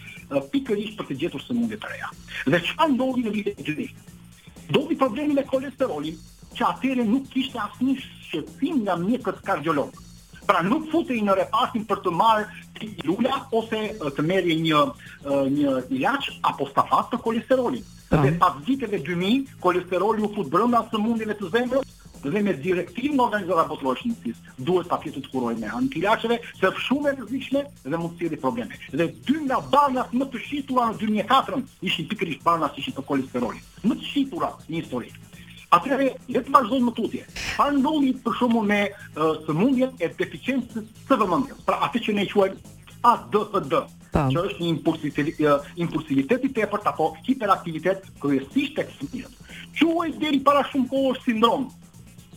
pikërisht 0.53 0.99
për 1.01 1.09
të 1.11 1.17
gjetur 1.23 1.45
sëmundje 1.47 1.79
të 1.83 1.93
reja. 1.95 2.09
Dhe 2.55 2.61
çfarë 2.69 2.95
ndodhi 2.95 3.25
në 3.29 3.33
vitin 3.37 3.57
e 3.57 3.65
gjithë? 3.69 3.95
Ndodhi 4.71 4.99
problemi 5.01 5.35
me 5.41 5.45
kolesterolin, 5.51 6.19
që 6.57 6.63
atëherë 6.69 7.07
nuk 7.09 7.31
kishte 7.33 7.61
asnjë 7.65 7.95
shqetësim 8.05 8.83
nga 8.85 8.97
mjekët 9.01 9.39
kardiolog. 9.49 9.95
Pra 10.51 10.61
nuk 10.67 10.89
futej 10.91 11.21
në 11.23 11.35
repasin 11.39 11.85
për 11.91 12.01
të 12.05 12.13
marrë 12.21 12.49
pilula 12.79 13.39
ose 13.55 13.83
të 14.03 14.25
merrje 14.27 14.57
një 14.67 14.81
një 15.57 15.75
ilaç 15.99 16.31
apo 16.51 16.67
stafat 16.73 17.11
për 17.15 17.23
kolesterolin. 17.27 17.87
Dhe 18.11 18.33
pas 18.43 18.57
viteve 18.67 18.99
2000, 19.07 19.53
kolesteroli 19.63 20.25
u 20.27 20.31
fut 20.35 20.49
brenda 20.53 20.81
sëmundjeve 20.91 21.37
të 21.39 21.51
zemrës 21.55 21.97
dhe 22.29 22.43
me 22.45 22.53
direktivë 22.57 23.15
nga 23.17 23.25
organizata 23.27 23.65
po 23.69 23.77
botërore 23.81 24.03
të 24.03 24.09
mundësis, 24.11 24.41
duhet 24.69 24.89
pa 24.91 24.99
fjetë 25.01 25.23
të 25.25 25.31
kuroj 25.33 25.55
me 25.61 25.71
antilashëve, 25.79 26.39
se 26.59 26.69
për 26.69 26.85
shumë 26.87 27.11
e 27.11 27.15
rëzishme 27.21 27.63
dhe 27.85 27.97
të 27.97 28.13
cili 28.21 28.39
probleme. 28.45 28.81
Dhe 28.93 29.07
dy 29.29 29.37
nga 29.47 29.61
banat 29.73 30.13
më 30.21 30.29
të 30.35 30.43
shqitura 30.47 30.89
në 30.91 30.99
2004-ën, 31.03 31.65
ishin 31.89 32.09
pikërisht 32.11 32.45
banat 32.47 32.75
që 32.77 32.83
ishin 32.85 32.97
të 32.99 33.07
kolesterolit. 33.09 33.71
Më 33.87 33.97
të 33.97 34.09
shqitura 34.11 34.53
një 34.69 34.83
histori. 34.83 35.15
Atëre, 35.77 36.09
jetë 36.27 36.49
të 36.49 36.55
vazhdojmë 36.57 36.89
më 36.89 36.95
tutje. 36.97 37.23
Pa 37.57 37.69
ndonjë 37.71 38.13
për 38.25 38.37
shumë 38.41 38.63
me 38.73 38.81
uh, 38.91 39.39
së 39.47 39.55
mundjen 39.55 39.93
e 40.03 40.09
deficiencës 40.19 40.89
së 41.07 41.19
vëmëndjes. 41.21 41.61
Pra, 41.69 41.77
atë 41.87 42.03
që 42.09 42.15
ne 42.17 42.25
quajmë 42.33 42.79
ADHD, 43.11 43.77
që 44.17 44.41
është 44.41 44.59
një 44.61 45.55
impulsivitet 45.85 46.45
i 46.45 46.51
tepërt 46.59 46.89
apo 46.91 47.13
hiperaktivitet 47.25 48.03
kryesisht 48.21 48.75
tek 48.77 48.91
fëmijët. 48.99 49.39
Quhet 49.79 50.19
deri 50.21 50.43
para 50.45 50.65
shumë 50.73 50.91
kohësh 50.91 51.23
sindrom, 51.29 51.69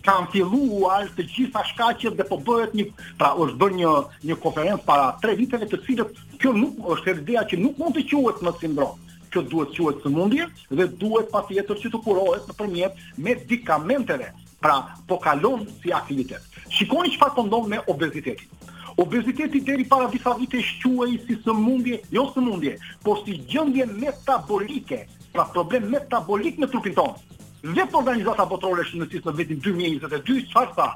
kanë 0.03 0.27
filluar 0.33 1.05
të 1.15 1.24
gjitha 1.31 1.62
shkaqjet 1.72 2.17
dhe 2.19 2.25
po 2.27 2.38
bëhet 2.45 2.74
një, 2.77 2.86
pra 3.19 3.29
është 3.45 3.60
bërë 3.62 3.77
një 3.79 3.93
një 4.29 4.38
konferencë 4.43 4.86
para 4.88 5.07
3 5.24 5.36
viteve 5.39 5.69
të 5.72 5.79
cilët 5.86 6.19
kjo 6.43 6.51
nuk 6.60 6.83
është 6.95 7.15
ideja 7.24 7.45
që 7.53 7.60
nuk 7.63 7.79
mund 7.81 7.98
të 7.98 8.05
quhet 8.12 8.41
më 8.48 8.53
sindrom. 8.62 9.00
Kjo 9.33 9.41
duhet 9.50 9.72
quhet 9.77 10.03
sëmundje 10.03 10.48
dhe 10.77 10.88
duhet 11.01 11.31
patjetër 11.33 11.79
që 11.83 11.93
të 11.93 12.01
kurohet 12.05 12.50
nëpërmjet 12.51 13.00
medikamenteve. 13.29 14.27
Pra, 14.63 14.75
po 15.10 15.17
kalon 15.19 15.65
si 15.81 15.91
aktivitet. 15.91 16.43
Shikoni 16.72 17.12
çfarë 17.17 17.33
po 17.36 17.43
ndodh 17.50 17.65
me 17.72 17.81
obezitetin. 17.91 18.48
Obeziteti 18.95 19.60
deri 19.67 19.83
para 19.89 20.05
disa 20.13 20.31
vite 20.39 20.62
shquhej 20.63 21.17
si 21.25 21.36
sëmundje, 21.43 21.98
jo 22.15 22.24
sëmundje, 22.36 22.77
por 23.03 23.19
si 23.25 23.36
gjendje 23.51 23.89
metabolike, 24.00 25.01
pra 25.36 25.43
problem 25.51 25.89
metabolik 25.98 26.62
në 26.63 26.69
trupin 26.72 26.95
tonë. 26.95 27.33
Dhe 27.63 27.84
të 27.88 27.96
organizata 27.96 28.43
botërore 28.51 28.84
shë 28.84 28.98
nësisë 29.00 29.24
në 29.29 29.34
vitin 29.38 29.60
2022, 29.63 30.41
çfarë 30.50 30.74
ta, 30.75 30.88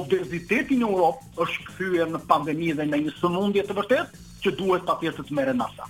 obeziteti 0.00 0.76
në 0.78 0.86
Europë 0.86 1.42
është 1.44 1.64
kthyer 1.70 2.12
në 2.12 2.20
pandemi 2.32 2.68
dhe 2.78 2.86
në 2.86 3.00
një 3.08 3.14
sëmundje 3.16 3.64
të 3.66 3.76
vërtetë 3.80 4.20
që 4.44 4.52
duhet 4.60 4.86
pa 4.86 4.94
të 5.02 5.10
të 5.18 5.38
mere 5.40 5.56
nasa. 5.58 5.88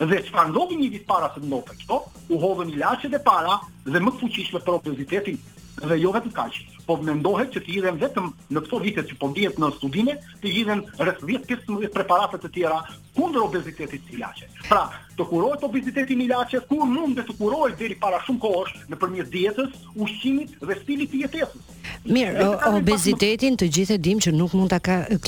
Dhe 0.00 0.22
që 0.30 0.32
pa 0.38 0.46
ndodhë 0.48 0.80
një 0.80 0.88
vitë 0.94 1.08
para 1.12 1.28
të 1.34 1.44
ndodhë 1.44 1.76
kjo, 1.82 2.00
u 2.32 2.40
hodhën 2.46 2.72
i 2.72 2.80
lache 2.80 3.12
para 3.28 3.60
dhe 3.84 4.00
më 4.00 4.14
të 4.16 4.20
fuqishme 4.24 4.64
për 4.64 4.80
obezitetin 4.80 5.38
dhe 5.84 6.00
jo 6.00 6.16
vetë 6.16 6.32
të 6.32 6.48
po 6.88 6.96
mendohet 7.08 7.52
që 7.52 7.60
të 7.66 7.74
hidhen 7.74 7.98
vetëm 8.00 8.28
në 8.56 8.62
këto 8.64 8.78
vite 8.80 9.02
që 9.04 9.18
po 9.20 9.28
ndihet 9.30 9.58
në 9.60 9.68
studime, 9.76 10.14
të 10.40 10.52
hidhen 10.54 10.80
rreth 10.96 11.18
10-15 11.28 11.90
preparate 11.94 12.38
të 12.40 12.50
tjera 12.54 12.78
kundër 13.18 13.42
obezitetit 13.44 14.04
të 14.06 14.14
ilaçit. 14.16 14.48
Pra, 14.70 14.86
të 15.18 15.26
kurohet 15.28 15.64
obeziteti 15.66 16.16
në 16.16 16.28
ilaçe 16.30 16.62
kur 16.70 16.86
mund 16.88 17.18
të 17.26 17.34
kurohet 17.38 17.76
deri 17.80 17.96
para 18.00 18.20
shumë 18.24 18.40
kohësh 18.46 18.72
nëpërmjet 18.94 19.28
dietës, 19.34 19.74
ushqimit 20.00 20.54
dhe 20.62 20.76
stilit 20.82 21.12
të 21.12 21.20
jetesës. 21.26 21.68
Mirë, 22.08 22.46
o, 22.46 22.76
obezitetin 22.78 23.58
të 23.60 23.68
gjithë 23.74 23.96
e 23.98 24.02
dim 24.08 24.20
që 24.24 24.32
nuk 24.38 24.54
mund 24.56 24.72
ta 24.72 24.78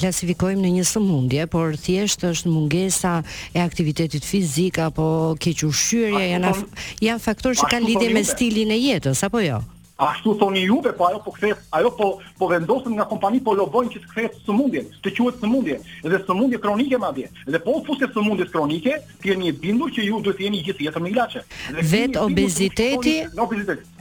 klasifikojmë 0.01 0.63
në 0.65 0.71
një 0.79 0.87
sëmundje, 0.95 1.49
por 1.53 1.77
thjesht 1.83 2.25
është 2.31 2.53
mungesa 2.57 3.19
e 3.53 3.61
aktivitetit 3.67 4.25
fizik 4.29 4.79
apo 4.87 5.11
keq 5.45 5.67
ushqyerje, 5.69 6.25
janë 6.39 6.55
po 6.55 6.89
janë 7.11 7.23
faktorë 7.29 7.61
që 7.61 7.71
kanë 7.75 7.89
po 7.89 7.93
lidhje 7.93 8.17
me 8.17 8.25
stilin 8.33 8.75
e 8.77 8.81
jetës 8.87 9.27
apo 9.29 9.43
jo? 9.45 9.59
Ashtu 10.01 10.33
thoni 10.35 10.61
juve, 10.65 10.93
po 10.97 11.05
ajo 11.07 11.19
po 11.21 11.31
kthehet, 11.37 11.59
ajo 11.71 11.91
po 11.93 12.07
po 12.41 12.47
vendosen 12.49 12.97
nga 12.97 13.05
kompani 13.05 13.37
po 13.45 13.53
lobojnë 13.53 13.91
që 13.93 13.99
të 14.01 14.09
kthehet 14.11 14.39
sëmundje, 14.47 14.83
të 15.05 15.11
quhet 15.13 15.43
sëmundje, 15.45 15.77
edhe 16.09 16.21
sëmundje 16.25 16.61
kronike 16.63 16.97
madje. 17.03 17.27
Dhe 17.45 17.61
po 17.61 17.75
fusë 17.85 18.09
sëmundje 18.15 18.47
kronike, 18.49 18.95
ti 19.21 19.29
jeni 19.29 19.51
i 19.53 19.53
bindur 19.53 19.93
që 19.93 20.07
ju 20.07 20.23
duhet 20.25 20.39
të 20.41 20.47
jeni 20.47 20.63
gjithë 20.65 20.87
jetën 20.87 21.05
me 21.05 21.13
ilaçe. 21.13 21.43
Vet 21.93 22.17
obeziteti, 22.17 23.15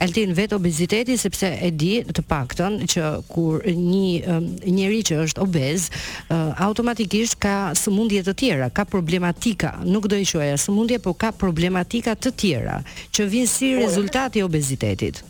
Altin 0.00 0.32
vet 0.38 0.54
obeziteti 0.56 1.18
sepse 1.20 1.52
e 1.60 1.68
di 1.70 1.98
të 2.08 2.24
paktën 2.32 2.80
që 2.92 3.04
kur 3.28 3.60
një 3.68 4.36
um, 4.36 4.46
njeri 4.72 5.02
që 5.04 5.18
është 5.28 5.44
obez, 5.44 5.90
uh, 5.92 6.56
automatikisht 6.64 7.36
ka 7.44 7.54
sëmundje 7.76 8.24
të 8.30 8.36
tjera, 8.40 8.70
ka 8.72 8.86
problematika, 8.88 9.76
nuk 9.84 10.08
do 10.08 10.16
i 10.16 10.24
quaja 10.24 10.56
sëmundje, 10.56 11.02
por 11.04 11.18
ka 11.20 11.30
problematika 11.36 12.16
të 12.16 12.32
tjera 12.42 12.78
që 13.12 13.28
vijnë 13.36 13.52
si 13.56 13.74
po 13.76 13.84
rezultati 13.84 14.40
i 14.40 14.46
obezitetit. 14.48 15.20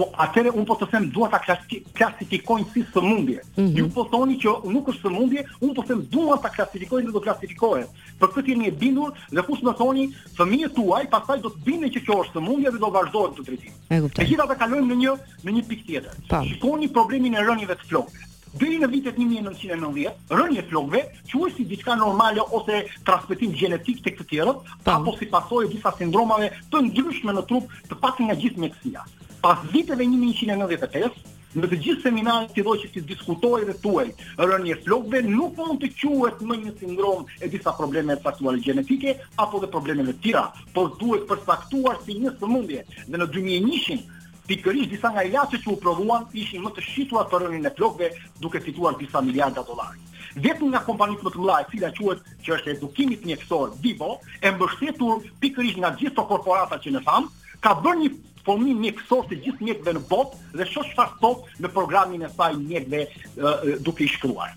Po 0.00 0.06
atëre 0.24 0.48
un 0.56 0.64
po 0.64 0.72
të 0.80 0.86
them 0.94 1.06
dua 1.12 1.26
ta 1.28 1.36
klasifikojnë 1.44 2.66
si 2.72 2.84
sëmundje. 2.94 3.42
Mm 3.42 3.64
-hmm. 3.66 3.76
Ju 3.76 3.88
po 3.96 4.04
thoni 4.08 4.38
që 4.42 4.50
nuk 4.72 4.86
është 4.92 5.02
sëmundje, 5.04 5.42
un 5.60 5.74
po 5.76 5.82
them 5.84 6.00
dua 6.14 6.38
ta 6.40 6.48
klasifikojnë 6.48 7.04
dhe 7.06 7.12
do 7.12 7.20
klasifikohet. 7.20 7.88
Për 8.20 8.28
këtë 8.32 8.48
jeni 8.54 8.68
e 8.68 8.70
bindur 8.80 9.12
dhe 9.36 9.44
kush 9.44 9.60
më 9.66 9.74
thoni 9.80 10.04
fëmijët 10.38 10.72
tuaj 10.78 11.02
pastaj 11.12 11.38
do 11.44 11.50
të 11.52 11.60
bindni 11.66 11.88
që 11.94 12.00
kjo 12.06 12.16
është 12.22 12.34
sëmundje 12.38 12.70
dhe 12.72 12.80
do 12.80 12.88
vazhdojnë 12.96 13.34
të 13.36 13.42
drejtin. 13.48 13.72
E 13.94 14.00
kuptoj. 14.00 14.24
Të 14.24 14.28
gjitha 14.30 14.46
ta 14.48 14.56
kalojmë 14.56 14.88
në 14.88 14.96
një 15.02 15.12
në 15.44 15.50
një 15.58 15.62
pikë 15.68 15.84
tjetër. 15.90 16.14
Po. 16.30 16.40
Shikoni 16.48 16.88
problemin 16.96 17.34
e 17.36 17.44
rënieve 17.48 17.74
të 17.76 17.84
flokëve. 17.90 18.24
Deri 18.58 18.78
në 18.82 18.88
vitet 18.94 19.16
1990, 19.18 20.10
rënje 20.38 20.62
flokëve 20.70 21.00
quhej 21.28 21.50
si 21.56 21.62
diçka 21.70 21.92
normale 21.94 22.40
ose 22.58 22.80
transmetim 23.06 23.50
gjenetik 23.60 23.98
tek 24.04 24.14
të 24.18 24.24
tjerët, 24.32 24.58
po. 24.84 24.90
apo 24.96 25.10
si 25.20 25.26
pasojë 25.36 25.68
disa 25.74 25.90
sindromave 25.98 26.46
të 26.72 26.76
ndryshme 26.86 27.32
në 27.36 27.42
trup 27.48 27.64
të 27.88 27.94
pasi 28.02 28.20
nga 28.24 28.34
gjithë 28.42 28.58
mjekësia 28.60 29.02
pas 29.42 29.60
viteve 29.72 30.04
1995, 30.04 31.18
në 31.56 31.66
të 31.70 31.78
gjithë 31.82 32.04
seminarit 32.04 32.52
të 32.54 32.64
që 32.82 32.88
të 32.94 33.02
diskutojë 33.10 33.66
dhe 33.70 33.74
tuaj 33.82 34.04
rënje 34.46 34.76
flokve, 34.84 35.22
nuk 35.26 35.56
mund 35.58 35.80
të 35.82 35.88
quet 35.98 36.42
më 36.46 36.56
një 36.64 36.72
sindrom 36.82 37.24
e 37.40 37.48
disa 37.50 37.72
probleme 37.74 38.18
faktuale 38.22 38.60
genetike, 38.62 39.16
apo 39.42 39.58
dhe 39.62 39.66
probleme 39.72 40.04
të 40.10 40.14
tira, 40.24 40.44
por 40.76 40.92
duhet 41.00 41.26
përfaktuar 41.32 41.98
si 42.06 42.18
një 42.20 42.36
sëmundje. 42.38 42.84
Dhe 43.08 43.16
në 43.20 43.30
2001-in, 43.34 44.04
kërish 44.50 44.88
disa 44.90 45.10
nga 45.14 45.22
jasë 45.24 45.58
që 45.64 45.70
u 45.72 45.76
provuan, 45.82 46.24
ishin 46.34 46.62
më 46.64 46.72
të 46.76 46.82
shqitua 46.86 47.22
të 47.30 47.38
rënjën 47.42 47.66
e 47.68 47.74
flokve, 47.78 48.08
duke 48.42 48.58
situar 48.64 48.96
disa 49.00 49.20
miliarda 49.22 49.62
dolari. 49.66 50.00
Vetëm 50.42 50.70
nga 50.72 50.80
kompanisë 50.86 51.24
më 51.26 51.32
të 51.32 51.38
mëlla 51.40 51.58
e 51.64 51.68
cila 51.72 51.90
quhet 51.96 52.24
që 52.46 52.56
është 52.56 52.72
edukimit 52.76 53.24
mjekësor 53.26 53.72
Divo, 53.82 54.16
e 54.42 54.50
mbështetur 54.54 55.22
pikërisht 55.42 55.78
nga 55.82 55.92
gjithë 55.98 56.24
korporata 56.30 56.78
që 56.82 56.92
ne 56.98 57.04
kam, 57.06 57.26
ka 57.62 57.76
bërë 57.82 58.00
një 58.04 58.10
formim 58.44 58.76
po 58.76 58.82
mjekësor 58.82 59.24
të 59.30 59.38
gjithë 59.44 59.66
mjekëve 59.66 59.94
në 59.98 60.02
botë 60.08 60.38
dhe 60.58 60.66
shoh 60.68 60.86
çfarë 60.92 61.18
thot 61.20 61.48
në 61.60 61.70
programin 61.74 62.24
e 62.26 62.30
saj 62.36 62.52
mjekëve 62.60 63.80
duke 63.84 64.04
i 64.04 64.08
shkruar. 64.08 64.52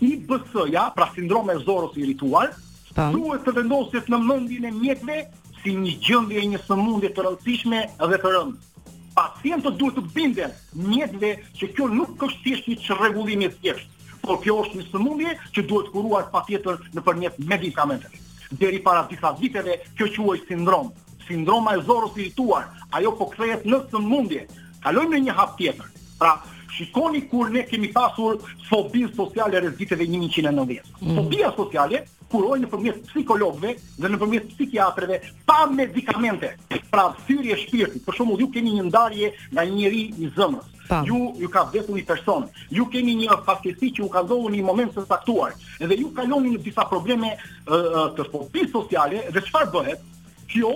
I 0.00 0.10
bësëja, 0.28 0.88
pra 0.96 1.06
sindrome 1.14 1.54
e 1.56 1.62
zorës 1.64 1.96
i 1.96 2.04
irrituar, 2.04 2.52
duhet 3.12 3.46
të 3.46 3.54
vendoset 3.58 4.08
në 4.12 4.20
mëndin 4.28 4.68
e 4.68 4.72
mjekëve 4.76 5.18
si 5.62 5.74
një 5.74 5.96
gjendje 6.04 6.42
e 6.42 6.50
një 6.54 6.60
sëmundje 6.66 7.10
të 7.16 7.26
rëndësishme 7.26 7.82
dhe 8.12 8.20
të 8.22 8.32
rëndë. 8.34 8.58
Pacientët 9.16 9.78
duhet 9.80 9.96
të 9.98 10.14
binden 10.14 10.54
mjekëve 10.90 11.32
që 11.58 11.70
kjo 11.76 11.88
nuk 11.96 12.26
është 12.28 12.42
thjesht 12.44 12.68
një 12.70 12.78
çrregullim 12.84 13.42
i 13.46 13.50
thjeshtë, 13.56 13.90
por 14.22 14.38
kjo 14.44 14.60
është 14.66 14.82
një 14.82 14.86
sëmundje 14.92 15.34
që 15.56 15.66
duhet 15.72 15.90
kuruar 15.94 16.28
patjetër 16.34 16.78
nëpërmjet 16.98 17.40
medikamenteve. 17.54 18.22
Deri 18.60 18.78
para 18.84 19.02
disa 19.10 19.32
viteve 19.40 19.80
kjo 19.98 20.06
quhej 20.14 20.44
sindrom 20.46 20.92
sindroma 21.26 21.74
e 21.76 21.82
zorrës 21.86 22.16
i 22.20 22.26
rituar, 22.30 22.64
ajo 22.96 23.12
po 23.18 23.28
kthehet 23.32 23.66
në 23.68 23.82
sëmundje. 23.92 24.46
Kalojmë 24.84 25.16
në 25.16 25.22
një 25.26 25.36
hap 25.38 25.56
tjetër. 25.58 25.86
Pra, 26.20 26.36
shikoni 26.76 27.24
kur 27.30 27.50
ne 27.52 27.64
kemi 27.68 27.90
pasur 27.92 28.38
fobi 28.68 29.06
sociale 29.16 29.60
rreth 29.62 29.78
viteve 29.80 30.06
1990. 30.06 31.00
Mm 31.02 31.16
Fobia 31.18 31.50
sociale 31.56 32.04
kuroj 32.32 32.56
në 32.58 32.68
përmjet 32.72 33.02
psikologve 33.10 33.74
dhe 34.02 34.08
në 34.10 34.18
përmjet 34.22 34.46
psikiatreve 34.54 35.18
pa 35.46 35.66
medikamente 35.70 36.54
pra 36.90 37.10
syrje 37.28 37.58
shpirti 37.64 38.00
për 38.06 38.16
shumë 38.18 38.38
ju 38.40 38.48
keni 38.56 38.72
një 38.78 38.86
ndarje 38.88 39.30
nga 39.52 39.62
një 39.64 39.74
njëri 39.76 40.02
i 40.24 40.30
zëmës 40.36 40.66
ju, 41.06 41.18
ju 41.42 41.48
ka 41.54 41.62
vdetu 41.68 41.94
një 41.96 42.04
person 42.08 42.48
ju 42.74 42.86
keni 42.92 43.14
një 43.20 43.38
faktisi 43.46 43.92
që 43.94 44.02
ju 44.04 44.08
ka 44.10 44.24
ndohu 44.26 44.50
një 44.56 44.64
moment 44.66 44.92
së 44.98 45.04
saktuar 45.06 45.54
edhe 45.80 46.00
ju 46.02 46.10
kaloni 46.18 46.56
në 46.56 46.64
disa 46.66 46.84
probleme 46.90 47.30
uh, 47.38 48.10
të 48.18 48.26
fopi 48.32 48.66
sociale 48.74 49.22
dhe 49.30 49.44
qëfar 49.46 49.70
bëhet 49.72 50.04
kjo 50.50 50.74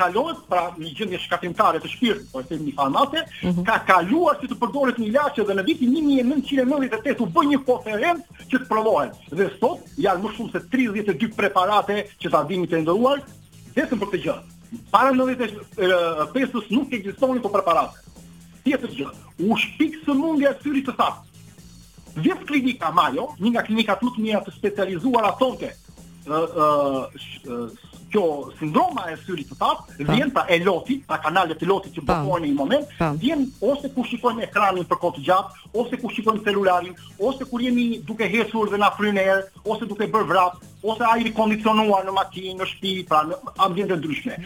kalohet 0.00 0.40
pra 0.48 0.62
një 0.80 0.94
gjendje 0.96 1.18
shkatimtare 1.24 1.80
të 1.82 1.90
shpirtit, 1.92 2.28
po 2.32 2.40
e 2.40 2.46
them 2.48 2.62
një 2.64 2.72
farmace, 2.78 3.22
mhm. 3.44 3.64
ka 3.66 3.76
kaluar 3.88 4.38
se 4.40 4.48
të 4.50 4.56
përdoret 4.62 5.00
një 5.02 5.08
ilaç 5.10 5.40
dhe 5.46 5.56
në 5.58 5.64
vitin 5.66 5.92
1998 5.96 7.24
u 7.24 7.28
bë 7.34 7.44
një 7.50 7.60
konferencë 7.68 8.44
që 8.50 8.62
të 8.62 8.68
provohen. 8.70 9.12
Dhe 9.36 9.50
sot 9.60 9.98
janë 10.00 10.24
më 10.24 10.32
shumë 10.38 10.52
se 10.54 10.64
32 10.76 11.32
preparate 11.36 12.00
që 12.22 12.32
ta 12.32 12.40
vini 12.48 12.70
të 12.72 12.80
ndëruar 12.86 13.22
vetëm 13.76 14.00
për 14.00 14.08
këtë 14.12 14.22
gjë. 14.26 14.38
Para 14.94 15.12
95-s 15.14 16.62
eh, 16.62 16.72
nuk 16.76 16.92
ekzistonin 16.96 17.40
këto 17.42 17.50
preparate. 17.52 18.22
Tjetër 18.64 18.92
gjë, 18.94 19.10
u 19.48 19.56
shpik 19.58 20.00
së 20.04 20.14
e 20.48 20.54
syrit 20.62 20.88
të 20.90 20.94
thatë. 21.00 21.26
Vjetë 22.20 22.46
klinika 22.48 22.88
Majo, 22.92 23.28
një 23.40 23.52
nga 23.54 23.62
klinika 23.66 23.94
të 24.00 24.12
të 24.16 24.22
mjera 24.24 24.40
të 24.44 24.52
specializuar 24.56 25.28
atonke, 25.28 25.70
Uh, 26.28 27.06
uh, 27.46 27.70
kjo 28.10 28.24
sindroma 28.58 29.04
e 29.12 29.12
syrit 29.22 29.46
të 29.46 29.54
thatë 29.56 30.06
vjen 30.08 30.32
pa 30.34 30.42
e 30.52 30.56
loti, 30.66 30.96
pa 31.08 31.16
kanalet 31.22 31.60
e 31.62 31.68
lotit 31.70 31.94
që 31.96 32.02
bëhen 32.08 32.42
në 32.44 32.48
një 32.50 32.56
moment, 32.58 32.88
vjen 33.22 33.44
ose 33.64 33.86
kur 33.94 34.08
shikojmë 34.10 34.42
ekranin 34.48 34.84
për 34.90 34.98
kohë 35.00 35.16
të 35.16 35.22
gjatë, 35.28 35.68
ose 35.80 36.00
kur 36.02 36.10
shikojmë 36.16 36.42
celularin, 36.48 36.96
ose 37.22 37.46
kur 37.48 37.62
jemi 37.62 38.00
duke 38.08 38.26
hecur 38.34 38.66
dhe 38.72 38.82
na 38.82 38.90
fryn 38.98 39.20
erë, 39.22 39.44
ose 39.62 39.86
duke 39.88 40.10
bërë 40.10 40.26
vrap, 40.32 40.58
ose 40.82 41.06
ajri 41.08 41.30
kondicionuar 41.38 42.02
në 42.10 42.16
makinë, 42.18 42.56
në 42.60 42.68
shtëpi, 42.74 43.06
pra 43.12 43.22
në 43.30 43.38
ambiente 43.68 44.00
ndryshme. 44.02 44.36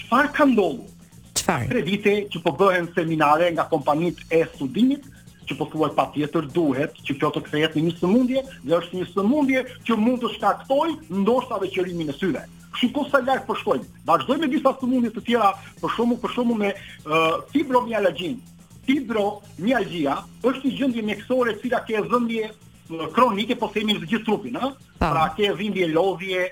Çfarë 0.00 0.34
ka 0.36 0.48
ndodhur? 0.50 1.14
Çfarë? 1.40 1.70
Tre 1.70 1.86
vite 1.86 2.16
që 2.34 2.42
po 2.44 2.56
bëhen 2.60 2.90
seminare 2.98 3.52
nga 3.54 3.70
kompanit 3.70 4.18
e 4.34 4.42
studimit, 4.56 5.06
që 5.52 5.58
po 5.60 5.66
thuaj 5.72 5.90
patjetër 5.98 6.46
duhet 6.56 6.96
që 7.06 7.16
kjo 7.20 7.30
të 7.36 7.40
kthehet 7.46 7.76
në 7.76 7.82
një 7.84 7.94
sëmundje 8.00 8.42
dhe 8.64 8.74
është 8.78 8.98
një 9.00 9.06
sëmundje 9.12 9.62
që 9.88 9.98
mund 10.00 10.22
të 10.22 10.30
shkaktoj 10.36 10.90
ndoshta 11.20 11.58
dhe 11.60 11.68
e 11.68 11.72
syve 11.72 12.46
që 12.72 12.86
ku 12.88 12.92
po 12.94 13.02
sa 13.12 13.18
lakë 13.20 13.54
shkojmë. 13.60 13.86
vazhdoj 14.08 14.36
me 14.40 14.46
disa 14.48 14.70
sëmundje 14.80 15.10
të 15.12 15.22
tjera 15.26 15.48
përshomu 15.82 16.16
përshomu 16.22 16.54
me 16.60 16.70
uh, 16.72 17.38
fibromialagjin 17.52 18.38
Fibromialgia 18.86 20.14
është 20.48 20.62
një 20.64 20.76
gjendje 20.78 21.02
mjekësore 21.10 21.50
e 21.52 21.58
cila 21.60 21.78
ka 21.86 22.00
dhëndje 22.10 22.48
kronike 23.12 23.56
po 23.58 23.68
themi 23.72 23.94
në 23.94 24.02
të 24.02 24.08
gjithë 24.10 24.24
trupin, 24.26 24.56
ëh. 24.56 24.72
Pra 25.02 25.26
ke 25.36 25.50
dhimbje 25.58 25.86
lodhje, 25.90 26.44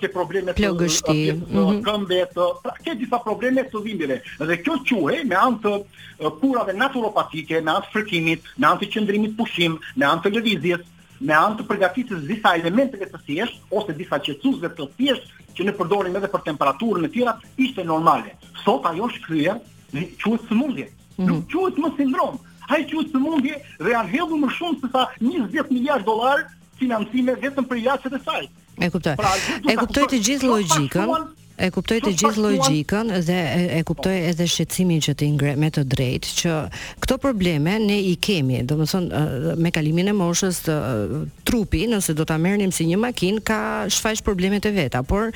ke 0.00 0.10
probleme 0.12 0.52
të 0.56 0.72
gjithë, 0.78 1.16
mhm. 1.52 1.80
këmbë 1.86 2.18
të, 2.34 2.46
pra 2.64 2.72
ke 2.82 2.94
disa 2.98 3.18
probleme 3.24 3.64
të 3.68 3.82
dhimbjeve. 3.84 4.16
Dhe 4.50 4.56
kjo 4.64 4.78
quhet 4.88 5.26
me 5.28 5.36
anë 5.38 5.62
të 5.64 5.74
kurave 6.40 6.74
naturopatike, 6.76 7.60
me 7.62 7.74
anë 7.74 7.86
të 7.88 7.92
frikimit, 7.94 8.48
me 8.56 8.70
anë 8.70 8.80
të 8.84 8.90
qendrimit 8.96 9.36
pushim, 9.38 9.78
me 9.96 10.08
anë 10.08 10.24
të 10.24 10.32
lëvizjes, 10.38 10.84
me 11.20 11.34
anë 11.36 11.58
të 11.58 11.68
përgatitjes 11.70 12.24
disa 12.28 12.56
elementeve 12.60 13.08
të 13.10 13.20
thjesht 13.26 13.74
ose 13.74 13.94
disa 13.98 14.20
qetësuesve 14.22 14.70
të 14.78 14.88
thjesht 14.98 15.32
që 15.58 15.66
ne 15.66 15.72
përdorim 15.74 16.14
edhe 16.16 16.28
për 16.30 16.44
temperaturën 16.52 17.08
e 17.08 17.10
tjera, 17.10 17.32
ishte 17.58 17.84
normale. 17.84 18.36
Sot 18.64 18.86
ajo 18.86 19.08
shkrye, 19.16 19.56
quhet 20.22 20.44
smundje. 20.48 20.88
Mm 21.18 21.24
-hmm. 21.24 21.26
Nuk 21.26 21.48
quhet 21.50 21.76
më 21.82 21.88
sindrom, 21.96 22.36
Ai 22.68 22.84
që 22.88 23.02
të 23.12 23.20
mundi 23.22 23.54
dhe 23.80 23.92
janë 23.94 24.28
më 24.44 24.48
shumë 24.58 24.80
se 24.82 24.90
sa 24.96 25.04
20 25.24 25.72
miliard 25.76 26.04
dollar 26.08 26.44
financime 26.80 27.34
vetëm 27.44 27.66
për 27.70 27.82
jashtë 27.86 28.14
e 28.18 28.22
saj. 28.28 28.42
E 28.86 28.90
kuptoj. 28.96 29.16
Pra, 29.22 29.32
e 29.72 29.78
kuptoj 29.80 30.06
të 30.12 30.20
gjithë 30.28 30.50
logjikën 30.52 31.28
e 31.58 31.70
kuptoj 31.74 31.98
të 32.04 32.12
gjithë 32.20 32.42
logjikën 32.42 33.08
dhe 33.26 33.36
e, 33.36 33.62
e 33.78 33.82
kuptoj 33.86 34.12
edhe 34.30 34.46
shqetësimin 34.48 35.00
që 35.02 35.14
t'i 35.18 35.28
ngre 35.34 35.54
me 35.58 35.70
të 35.74 35.82
drejtë 35.94 36.32
që 36.40 36.52
këto 37.02 37.16
probleme 37.22 37.74
ne 37.82 37.96
i 38.12 38.14
kemi, 38.22 38.60
domethënë 38.62 39.22
me 39.58 39.72
kalimin 39.74 40.12
e 40.12 40.14
moshës 40.14 40.60
të 40.68 40.76
trupi, 41.48 41.86
nëse 41.90 42.14
do 42.18 42.26
ta 42.28 42.36
merrnim 42.38 42.70
si 42.74 42.86
një 42.86 43.00
makinë 43.02 43.42
ka 43.48 43.58
shfaq 43.90 44.22
problemet 44.28 44.66
e 44.68 44.72
veta, 44.76 45.02
por 45.02 45.32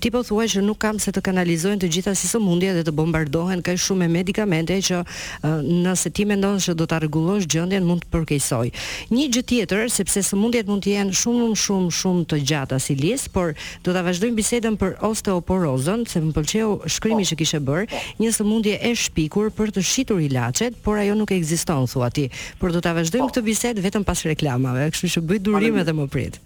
ti 0.00 0.12
po 0.14 0.22
thuaj 0.24 0.46
që 0.56 0.64
nuk 0.64 0.80
kam 0.86 0.98
se 1.02 1.12
të 1.12 1.22
kanalizojnë 1.28 1.82
të 1.84 1.92
gjitha 1.98 2.14
si 2.16 2.30
sëmundje 2.32 2.72
dhe 2.78 2.86
të 2.88 2.96
bombardohen 2.96 3.62
ka 3.64 3.76
shumë 3.76 4.06
me 4.06 4.20
medikamente 4.20 4.78
që 4.88 5.02
nëse 5.44 6.12
ti 6.16 6.24
mendon 6.28 6.56
se 6.60 6.72
do 6.76 6.88
ta 6.88 7.02
rregullosh 7.02 7.48
gjendjen 7.52 7.84
mund 7.86 8.04
të 8.06 8.12
përkeqësoj. 8.14 8.66
Një 9.12 9.28
gjë 9.34 9.44
tjetër, 9.50 9.84
sepse 9.92 10.22
sëmundjet 10.30 10.68
mund 10.70 10.84
të 10.84 10.94
jenë 10.96 11.16
shumë 11.20 11.50
shumë 11.60 11.94
shumë 12.00 12.26
të 12.32 12.40
gjata 12.48 12.80
si 12.82 12.96
list, 12.98 13.28
por 13.34 13.52
do 13.84 13.94
ta 13.96 14.00
vazhdojmë 14.08 14.36
bisedën 14.40 14.76
për 14.80 14.96
osteoporozë 15.08 15.64
rozën, 15.66 16.04
se 16.08 16.20
më 16.22 16.34
pëlqeu 16.36 16.74
shkrimi 16.94 17.24
po. 17.24 17.28
që 17.30 17.38
kishe 17.40 17.60
bër, 17.68 17.84
një 18.22 18.32
sëmundje 18.38 18.76
e 18.86 18.92
shpikur 18.98 19.50
për 19.58 19.74
të 19.76 19.84
shitur 19.90 20.22
ilaçet, 20.22 20.76
por 20.84 21.00
ajo 21.02 21.16
nuk 21.18 21.32
ekziston, 21.36 21.86
thua 21.90 22.10
ti. 22.16 22.28
Por 22.60 22.74
do 22.74 22.82
ta 22.84 22.94
vazhdojmë 22.96 23.26
po. 23.26 23.32
këtë 23.34 23.44
bisedë 23.50 23.86
vetëm 23.88 24.06
pas 24.06 24.22
reklamave, 24.30 24.88
kështu 24.94 25.12
që 25.16 25.24
bëj 25.30 25.42
durim 25.46 25.80
edhe 25.82 25.96
më 25.98 26.06
prit. 26.14 26.38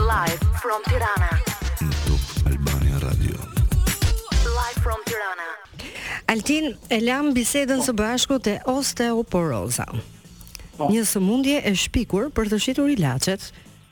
Live 0.00 0.40
from 0.62 0.88
Tirana. 0.90 1.34
Altin, 6.34 6.72
e 6.88 6.98
lam 7.04 7.28
bisedën 7.36 7.82
së 7.84 7.92
bashku 7.94 8.40
te 8.42 8.56
osteoporoza. 8.70 9.84
Po. 10.74 10.88
Një 10.90 11.02
sëmundje 11.06 11.60
e 11.68 11.72
shpikur 11.78 12.30
për 12.34 12.48
të 12.50 12.58
shitur 12.64 12.88
ilaçet, 12.90 13.44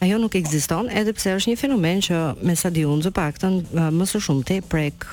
ajo 0.02 0.18
nuk 0.18 0.34
ekziston 0.34 0.88
edhe 0.98 1.12
pse 1.14 1.32
është 1.38 1.50
një 1.52 1.58
fenomen 1.60 2.00
që 2.04 2.20
me 2.48 2.54
sa 2.62 2.70
diun 2.74 3.02
zë 3.04 3.10
paktën 3.14 3.58
më 3.98 4.06
së 4.12 4.20
shumti 4.26 4.56
prek 4.72 5.04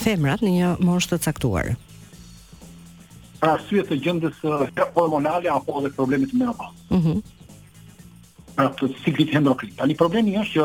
femrat 0.00 0.42
në 0.42 0.52
një 0.56 0.70
moshë 0.88 1.10
të 1.12 1.18
caktuar. 1.26 1.68
Pra 3.40 3.52
arsye 3.56 3.84
të 3.90 3.98
hormonale 4.96 5.52
apo 5.54 5.76
edhe 5.80 5.92
problemi 6.00 6.26
të 6.32 6.42
menopauzës. 6.42 6.88
Mhm. 6.98 7.14
Mm 7.14 7.36
pra 8.54 8.64
të 8.76 8.88
siklit 9.00 9.30
endokrin. 9.38 9.70
Tani 9.78 9.94
problemi 9.96 10.34
është 10.36 10.64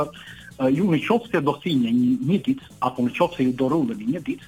që 0.65 0.69
ju 0.76 0.88
në 0.89 0.98
qoftë 1.08 1.30
se 1.32 1.41
do 1.48 1.54
thini 1.63 1.91
një 1.96 2.08
një 2.30 2.39
ditë 2.48 2.65
apo 2.89 3.06
në 3.06 3.13
qoftë 3.17 3.38
se 3.38 3.46
ju 3.46 3.54
do 3.62 3.67
rrugën 3.72 4.02
një 4.13 4.22
ditë, 4.26 4.48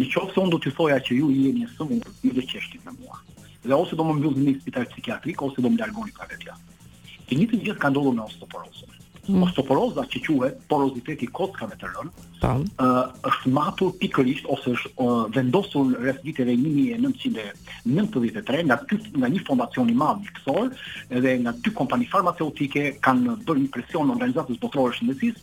në 0.00 0.08
qoftë 0.12 0.34
se 0.34 0.42
unë 0.42 0.52
do 0.52 0.58
t'ju 0.60 0.72
thoja 0.80 0.98
që 1.06 1.14
ju 1.20 1.30
jeni 1.36 1.62
në 1.62 1.68
sëmundje 1.78 2.32
të 2.38 2.44
çështjes 2.50 2.82
së 2.88 2.92
mua. 2.98 3.22
Dhe 3.68 3.78
ose 3.82 3.96
do 3.96 4.04
më 4.10 4.18
mbyllni 4.18 4.50
në 4.50 4.60
spital 4.60 4.84
psikiatrik 4.92 5.46
ose 5.48 5.64
do 5.64 5.70
më 5.72 5.80
largoni 5.82 6.12
pa 6.18 6.28
vetë. 6.32 6.58
Të 7.26 7.34
njëjtën 7.36 7.62
gjë 7.66 7.76
ka 7.82 7.88
ndodhur 7.90 8.14
me 8.14 8.22
osteoporozën. 8.28 8.90
Mm. 9.26 9.40
Osteoporoza 9.42 10.02
që 10.06 10.18
quhet 10.22 10.60
poroziteti 10.70 11.26
kockave 11.34 11.74
të 11.80 11.88
rënë, 11.90 12.38
tan 12.38 12.60
uh, 12.82 13.06
është 13.26 13.48
matur 13.56 13.90
pikërisht 13.98 14.46
ose 14.54 14.68
është 14.76 14.90
uh, 15.02 15.24
vendosur 15.34 15.84
rreth 15.96 16.20
viteve 16.26 16.52
1993 16.60 18.62
nga 18.68 18.76
ky 18.86 18.96
nga 19.16 19.28
një 19.32 19.40
fondacion 19.48 19.88
i 19.90 19.96
madh 20.02 20.20
miksor 20.28 20.66
edhe 21.10 21.30
nga 21.42 21.52
dy 21.58 21.70
kompani 21.80 22.06
farmaceutike 22.14 22.82
kanë 23.02 23.26
bërë 23.42 23.60
një 23.64 23.70
presion 23.74 24.12
organizatës 24.14 24.60
botërore 24.62 24.94
shëndetësisë 25.00 25.42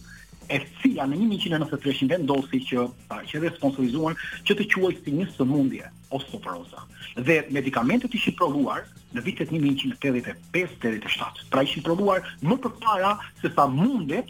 e 0.53 0.55
cila 0.79 1.05
në 1.11 1.15
1993 1.27 2.05
vendosi 2.15 2.59
që 2.71 2.79
pa, 3.11 3.17
që 3.27 3.35
responsabilizuan 3.49 4.13
që 4.47 4.53
të 4.55 4.63
quajë 4.71 4.99
si 5.03 5.11
një 5.19 5.25
sëmundje 5.35 5.85
osteoporoza 6.15 6.81
dhe 7.19 7.35
medikamentet 7.51 8.11
ishin 8.15 8.37
provuar 8.39 8.81
në 9.17 9.21
vitet 9.25 9.51
1985-1987. 9.53 11.43
Pra 11.53 11.61
ishin 11.65 11.85
provuar 11.85 12.19
më 12.49 12.55
për 12.63 12.71
para 12.81 13.11
se 13.41 13.47
sa 13.57 13.65
mundet 13.69 14.27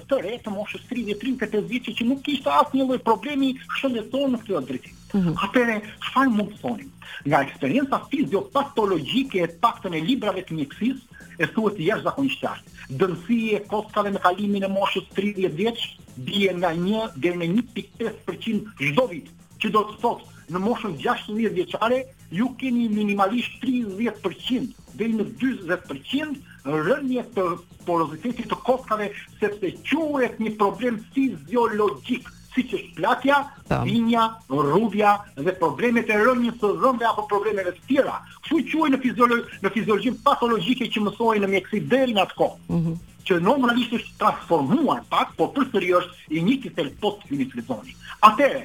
të 0.09 0.19
re 0.25 0.35
të 0.45 0.53
moshës 0.53 0.85
30-35 0.91 1.63
vjeçë 1.71 1.95
që 2.01 2.07
nuk 2.09 2.21
kishte 2.27 2.53
asnjë 2.53 2.85
lloj 2.89 2.99
problemi 3.07 3.55
shëndetësor 3.81 4.33
në 4.35 4.41
këtë 4.43 4.61
drejtë. 4.69 4.93
Mm 5.15 5.35
-hmm. 5.37 6.37
mund 6.37 6.51
të 6.53 6.59
thonim? 6.61 6.91
Nga 7.25 7.41
eksperjenca 7.47 8.01
fiziopatologjike 8.11 9.39
e 9.45 9.49
paktën 9.65 9.95
e 9.97 10.01
librave 10.09 10.43
të 10.43 10.55
mjekësisë, 10.59 11.03
e 11.39 11.47
thuhet 11.55 11.77
të 11.79 11.83
jesh 11.89 12.03
zakonisht 12.03 12.43
qartë. 12.43 13.17
e 13.55 13.61
kostave 13.69 14.11
me 14.11 14.19
kalimin 14.19 14.65
e 14.65 14.69
moshës 14.69 15.05
30 15.17 15.49
vjeç 15.55 15.79
bie 16.17 16.55
nga 16.55 16.69
1 16.75 17.09
deri 17.17 17.37
në 17.37 17.47
1.5% 17.73 18.65
çdo 18.81 19.07
vit, 19.11 19.27
që 19.61 19.71
do 19.73 19.79
të 19.81 19.95
thotë 20.03 20.34
në 20.53 20.61
moshën 20.61 20.95
16 21.01 21.53
vjeçare 21.57 22.03
ju 22.35 22.49
keni 22.61 22.89
minimalisht 22.93 23.61
30% 23.63 24.97
deri 24.99 25.17
në 25.19 25.27
40% 25.41 26.41
rënje 26.89 27.25
të 27.37 27.47
porozitetit 27.89 28.49
të 28.53 28.59
kostave 28.67 29.09
sepse 29.41 29.73
quhet 29.89 30.41
një 30.45 30.55
problem 30.61 31.01
fiziologjik 31.17 32.31
si 32.55 32.63
që 32.71 32.77
është 32.79 32.95
platja, 33.01 33.37
vinja, 33.83 34.25
rrudja 34.51 35.15
dhe 35.35 35.57
problemet 35.59 36.11
e 36.15 36.21
rënjë 36.23 36.53
së 36.61 36.69
dhëmbe 36.85 37.09
apo 37.09 37.25
problemet 37.33 37.67
e 37.67 37.73
të 37.75 37.83
tjera. 37.89 38.19
Kështu 38.47 38.61
i 38.61 38.79
uaj 38.81 38.93
në, 38.95 39.01
fiziolo 39.03 39.41
në 39.65 39.73
fiziologjim 39.75 40.21
patologike 40.23 40.87
që 40.95 41.03
mësojnë 41.09 41.43
në 41.43 41.51
mjekësi 41.57 41.81
deri 41.91 42.15
në 42.15 42.23
atë 42.27 42.41
kohë. 42.45 42.61
Mm 42.77 42.85
-hmm 42.85 43.03
që 43.25 43.39
normalisht 43.41 43.93
është 43.97 44.11
transformuar 44.21 44.99
pak, 45.09 45.31
po 45.37 45.47
për 45.55 45.71
sërjë 45.73 45.95
është 45.99 46.37
i 46.37 46.41
një 46.45 46.57
kitel 46.63 46.89
post-finit 47.01 47.53
flizoni. 47.57 47.95
Atere, 48.21 48.61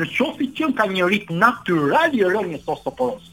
në 0.00 0.06
qofi 0.16 0.46
që 0.56 0.70
ka 0.78 0.86
një 0.88 1.04
rrit 1.06 1.30
natural 1.32 2.14
i 2.16 2.22
rënjës 2.24 2.68
osteoporosis, 2.74 3.28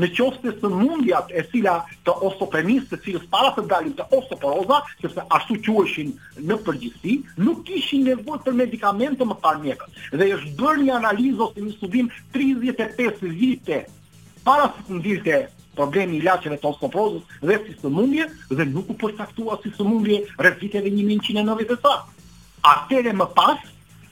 në 0.00 0.08
qofi 0.16 0.42
se 0.46 0.52
së 0.62 0.70
mundjat 0.72 1.32
e 1.36 1.42
cila 1.50 1.74
të 2.06 2.14
osteopenis 2.28 2.86
të 2.90 2.98
cilës 3.06 3.24
para 3.32 3.50
të 3.56 3.64
dalim 3.70 3.92
të 3.98 4.06
osoporoza, 4.20 4.78
që 5.02 5.10
se 5.14 5.24
ashtu 5.38 5.58
që 5.66 6.06
në 6.48 6.56
përgjithsi, 6.66 7.18
nuk 7.44 7.68
ishin 7.76 8.04
nevoj 8.08 8.38
për 8.46 8.54
medikamente 8.62 9.24
më 9.28 9.36
par 9.44 9.58
mjekët. 9.62 9.98
Dhe 10.14 10.30
është 10.38 10.54
bërë 10.62 10.82
një 10.86 10.94
analizë 11.00 11.44
ose 11.48 11.66
një 11.66 11.74
studim 11.78 12.08
35 12.36 13.28
vite 13.42 13.82
para 14.46 14.70
se 14.76 14.86
të 14.88 14.98
ndilte 15.02 15.42
problemi 15.74 16.16
i 16.18 16.22
ilaçeve 16.22 16.56
të 16.62 16.70
osteoporozës 16.70 17.22
dhe 17.42 17.58
si 17.66 17.72
sëmundje 17.82 18.28
dhe 18.54 18.64
nuk 18.72 18.90
u 18.92 18.94
përkaktua 19.04 19.56
si 19.64 19.72
sëmundje 19.76 20.20
rreth 20.40 20.60
viteve 20.62 20.92
1990. 20.94 22.02
Atëre 22.64 23.12
më 23.12 23.26
pas, 23.36 23.58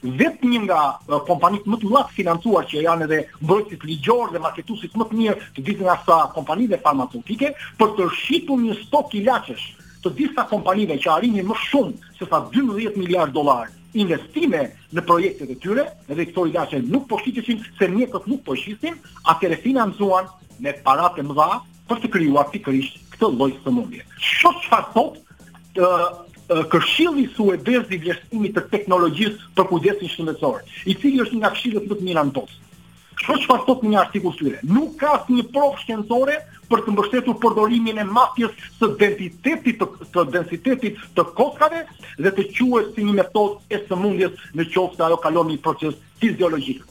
vetë 0.03 0.47
një 0.49 0.59
nga 0.67 0.79
uh, 1.07 1.19
kompanitë 1.27 1.69
më 1.69 1.77
të 1.79 1.87
mëdha 1.89 2.01
financuar 2.15 2.65
që 2.67 2.83
janë 2.83 3.05
edhe 3.07 3.19
mbrojtësit 3.43 3.85
ligjor 3.87 4.33
dhe 4.33 4.41
marketusit 4.43 4.97
më 4.99 5.07
të 5.11 5.17
mirë 5.19 5.35
të 5.55 5.63
ditë 5.69 5.85
nga 5.87 5.95
sa 6.07 6.17
kompanive 6.35 6.79
farmaceutike 6.83 7.53
për 7.79 7.93
të 7.97 8.07
shitur 8.17 8.59
një 8.59 8.75
stok 8.83 9.15
i 9.15 9.23
lachesh 9.27 9.69
të 10.03 10.11
disa 10.17 10.43
kompanive 10.49 10.97
që 10.99 11.11
arini 11.13 11.45
më 11.47 11.57
shumë 11.61 12.19
se 12.19 12.27
sa 12.27 12.41
12 12.53 12.97
miliard 12.99 13.31
dolar 13.35 13.71
investime 13.93 14.65
në 14.91 15.03
projektet 15.07 15.53
e 15.53 15.57
tyre 15.63 15.85
edhe 16.09 16.25
këto 16.31 16.47
i 16.49 16.55
lachesh 16.57 16.83
nuk 16.91 17.07
po 17.09 17.21
shqitëshin 17.21 17.63
se 17.79 17.87
mjekët 17.95 18.27
nuk 18.27 18.43
po 18.43 18.57
shqitëshin 18.59 18.99
a 19.31 19.37
të 19.39 19.53
refinanzuan 19.53 20.27
me 20.59 20.75
parate 20.83 21.23
mëdha 21.23 21.61
për 21.89 22.03
të 22.03 22.11
krijuar 22.17 22.51
pikërisht 22.53 22.99
këtë 23.15 23.31
lojtë 23.39 23.63
të 23.63 23.71
mundje. 23.71 24.03
çfarë 24.19 24.69
farë 24.69 24.91
thotë 24.97 25.83
uh, 25.87 26.32
këshilli 26.47 27.27
suedez 27.35 27.89
i 27.89 27.97
vlerësimit 28.01 28.55
të 28.57 28.63
teknologjisë 28.73 29.53
për 29.57 29.67
kujdesin 29.69 30.11
shëndetësor, 30.11 30.61
i 30.85 30.93
cili 30.99 31.21
është 31.23 31.39
nga 31.39 31.51
këshillët 31.55 31.87
më 31.87 31.95
të 31.99 32.03
mirë 32.07 32.21
anëtos. 32.23 32.57
Kështu 33.13 33.35
që 33.43 33.47
pasot 33.49 33.83
një 33.87 33.99
artikull 34.01 34.33
syre, 34.35 34.59
nuk 34.67 34.95
ka 34.99 35.11
asnjë 35.19 35.37
një 35.37 35.45
provë 35.53 35.77
shqenësore 35.83 36.35
për 36.71 36.81
të 36.83 36.93
mbështetur 36.95 37.37
përdorimin 37.43 37.99
e 38.01 38.05
mafjes 38.07 38.55
së 38.79 38.89
densitetit 38.99 39.77
të, 39.79 39.87
të 40.15 40.23
densitetit 40.33 40.97
të 41.19 41.25
kokave 41.37 41.83
dhe 42.17 42.31
të 42.39 42.45
quhet 42.57 42.89
si 42.95 43.05
një 43.05 43.15
metodë 43.21 43.77
e 43.77 43.83
sëmundjes 43.85 44.49
në 44.57 44.65
qoftë 44.73 45.05
ajo 45.07 45.19
kalon 45.23 45.53
një 45.53 45.61
proces 45.63 45.95
fiziologjik. 46.21 46.81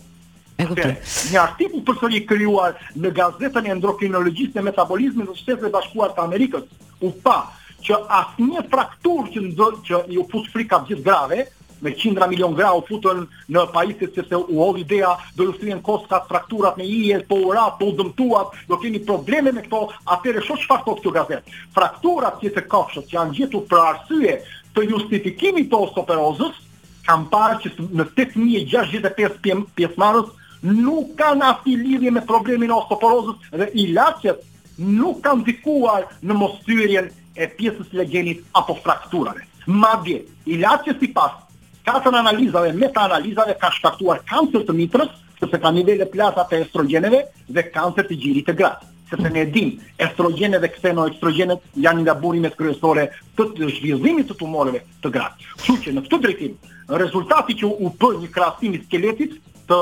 Okay. 0.62 0.94
Një 1.32 1.40
artikull 1.42 1.82
përsëri 1.88 2.20
i 2.20 2.26
krijuar 2.28 2.76
në 3.02 3.10
gazetën 3.16 3.66
e 3.66 3.72
endokrinologjisë 3.74 4.54
dhe 4.56 4.62
metabolizmit 4.68 5.26
të 5.32 5.36
Shtetit 5.40 5.64
të 5.66 5.72
Bashkuar 5.74 6.14
të 6.14 6.22
Amerikës 6.22 6.68
u 7.02 7.10
pa 7.24 7.40
që 7.86 7.98
asnjë 8.20 8.62
fraktur 8.72 9.26
që 9.34 9.42
ndo, 9.50 9.68
që 9.86 10.02
ju 10.14 10.24
fut 10.30 10.48
frika 10.54 10.80
gjithë 10.88 11.04
grave, 11.06 11.42
me 11.82 11.90
qindra 11.98 12.28
milion 12.30 12.52
gra 12.54 12.68
u 12.78 12.82
futën 12.86 13.24
në 13.50 13.64
pajisit 13.74 14.12
që 14.14 14.24
se 14.28 14.38
u 14.38 14.58
hodh 14.60 14.78
idea 14.84 15.08
do 15.34 15.48
lufrien 15.48 15.80
kostat, 15.82 16.28
frakturat 16.30 16.76
me 16.78 16.84
ije, 16.86 17.24
po 17.26 17.40
ura, 17.50 17.64
po 17.80 17.88
dëmtuat, 17.98 18.52
do 18.70 18.78
keni 18.78 19.00
probleme 19.06 19.50
me 19.56 19.64
këto, 19.64 19.80
atëre 20.14 20.44
shumë 20.46 20.62
që 20.62 20.68
faktot 20.70 21.00
të 21.02 21.14
gazet. 21.16 21.50
Frakturat 21.74 22.38
që 22.44 22.52
të 22.54 22.64
kafshët 22.70 23.08
që 23.10 23.18
janë 23.18 23.34
gjithu 23.40 23.64
për 23.72 23.82
arsye 23.88 24.36
të 24.76 24.84
justifikimi 24.92 25.66
të 25.72 25.82
osoperozës, 25.88 26.62
kam 27.08 27.26
parë 27.32 27.58
që 27.64 27.72
në 27.98 28.06
8.065 28.14 29.66
pjesmarës 29.76 30.28
nuk 30.62 31.16
kanë 31.18 31.48
afi 31.50 31.74
lidhje 31.82 32.12
me 32.14 32.22
problemin 32.28 32.70
osteoporozës 32.76 33.50
dhe 33.58 33.66
ilacet 33.82 34.44
nuk 34.78 35.18
kanë 35.26 35.48
dikuar 35.48 36.06
në 36.22 36.38
mostyrien 36.38 37.10
e 37.36 37.48
pjesës 37.56 37.92
legjenit 37.96 38.42
apo 38.58 38.74
frakturave. 38.84 39.46
Madje 39.66 40.22
ilaçi 40.46 40.92
sipas 41.00 41.32
ka 41.86 41.96
të 42.02 42.12
analizave, 42.18 42.72
meta 42.78 43.06
analizave 43.08 43.56
ka 43.58 43.70
shkaktuar 43.76 44.20
kancer 44.28 44.64
të 44.68 44.76
mitrës, 44.76 45.10
sepse 45.40 45.58
ka 45.58 45.70
nivele 45.74 46.06
të 46.06 46.18
larta 46.20 46.44
të 46.50 46.60
estrogeneve 46.66 47.24
dhe 47.48 47.64
kancer 47.74 48.06
të 48.08 48.18
gjirit 48.24 48.48
të 48.50 48.56
gratë 48.62 48.88
sepse 49.12 49.28
ne 49.32 49.42
edhim 49.44 49.70
estrogjene 50.00 50.56
dhe 50.62 50.68
kseno 50.72 51.02
estrogjene 51.10 51.58
janë 51.84 52.00
nga 52.06 52.14
burimet 52.22 52.54
kryesore 52.56 53.06
të 53.36 53.44
të 53.58 53.66
zhvizimit 53.74 54.30
të 54.30 54.38
tumoreve 54.40 54.80
të 55.04 55.10
gratë. 55.12 55.48
Që 55.66 55.74
që 55.84 55.92
në 55.92 56.02
këtë 56.06 56.18
drejtim, 56.24 56.54
rezultati 57.02 57.56
që 57.60 57.68
u 57.76 57.90
për 58.00 58.16
një 58.22 58.30
i 58.76 58.80
skeletit 58.86 59.34
të 59.68 59.78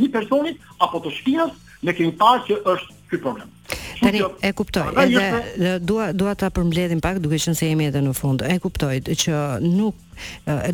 një 0.00 0.08
personit 0.14 0.56
apo 0.80 1.02
të 1.04 1.12
shkinës, 1.18 1.52
ne 1.82 1.92
kemi 1.98 2.14
parë 2.16 2.46
që 2.48 2.56
është 2.74 2.96
këtë 3.10 3.22
problem. 3.28 3.52
Tani 4.00 4.20
e 4.44 4.52
kuptoj, 4.52 4.88
edhe 5.02 5.20
jo- 5.20 5.76
dua 5.86 6.10
dua 6.12 6.34
ta 6.34 6.50
përmbledhim 6.52 7.00
pak 7.04 7.20
duke 7.24 7.38
qenë 7.44 7.56
se 7.62 7.70
jemi 7.70 7.88
edhe 7.90 8.02
në 8.06 8.12
fund. 8.20 8.42
E 8.42 8.58
kuptoj 8.60 8.94
që 9.24 9.38
nuk 9.66 10.05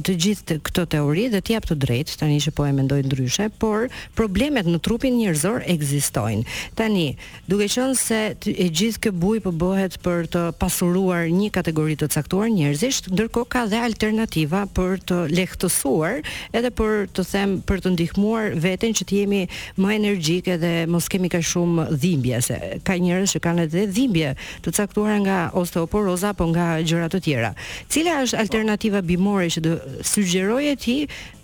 të 0.07 0.15
gjithë 0.25 0.45
të 0.49 0.57
këto 0.69 0.85
teori 0.95 1.27
dhe 1.33 1.41
të 1.45 1.55
jap 1.57 1.67
të 1.69 1.77
drejtë, 1.83 2.17
tani 2.21 2.39
që 2.43 2.53
po 2.57 2.67
e 2.69 2.73
mendoj 2.77 3.01
ndryshe, 3.07 3.49
por 3.63 3.89
problemet 4.19 4.69
në 4.71 4.81
trupin 4.85 5.17
njerëzor 5.19 5.65
ekzistojnë. 5.73 6.45
Tani, 6.79 7.05
duke 7.51 7.69
qenë 7.73 7.97
se 7.99 8.21
të, 8.43 8.53
e 8.53 8.67
gjithë 8.79 9.03
kjo 9.07 9.15
buj 9.23 9.41
po 9.45 9.53
bëhet 9.63 9.99
për 10.05 10.29
të 10.33 10.45
pasuruar 10.61 11.29
një 11.33 11.51
kategori 11.55 11.97
të 12.03 12.11
caktuar 12.15 12.51
njerëzish, 12.53 13.03
ndërkohë 13.13 13.51
ka 13.55 13.65
dhe 13.73 13.81
alternativa 13.89 14.65
për 14.77 14.99
të 15.11 15.21
lehtësuar 15.37 16.23
edhe 16.59 16.73
për 16.79 17.07
të 17.17 17.27
them 17.33 17.57
për 17.69 17.83
të 17.85 17.95
ndihmuar 17.97 18.57
veten 18.63 18.95
që 18.97 19.07
të 19.09 19.21
jemi 19.23 19.43
më 19.81 19.95
energjike 19.99 20.59
dhe 20.63 20.73
mos 20.91 21.09
kemi 21.13 21.31
kaq 21.33 21.45
shumë 21.47 21.89
dhimbje 22.03 22.41
se 22.49 22.59
ka 22.87 22.97
njerëz 23.01 23.35
që 23.37 23.43
kanë 23.45 23.67
edhe 23.69 23.85
dhimbje 23.97 24.35
të 24.65 24.75
caktuara 24.77 25.19
nga 25.25 25.39
osteoporoza 25.59 26.31
apo 26.33 26.47
nga 26.53 26.71
gjëra 26.85 27.09
të 27.13 27.23
tjera. 27.25 27.53
Cila 27.93 28.19
është 28.25 28.41
alternativa 28.43 29.01
bimo 29.07 29.32
humore 29.33 29.49
që 29.51 29.61
do 29.63 29.77
sugjeroje 30.03 30.77
ti 30.77 30.97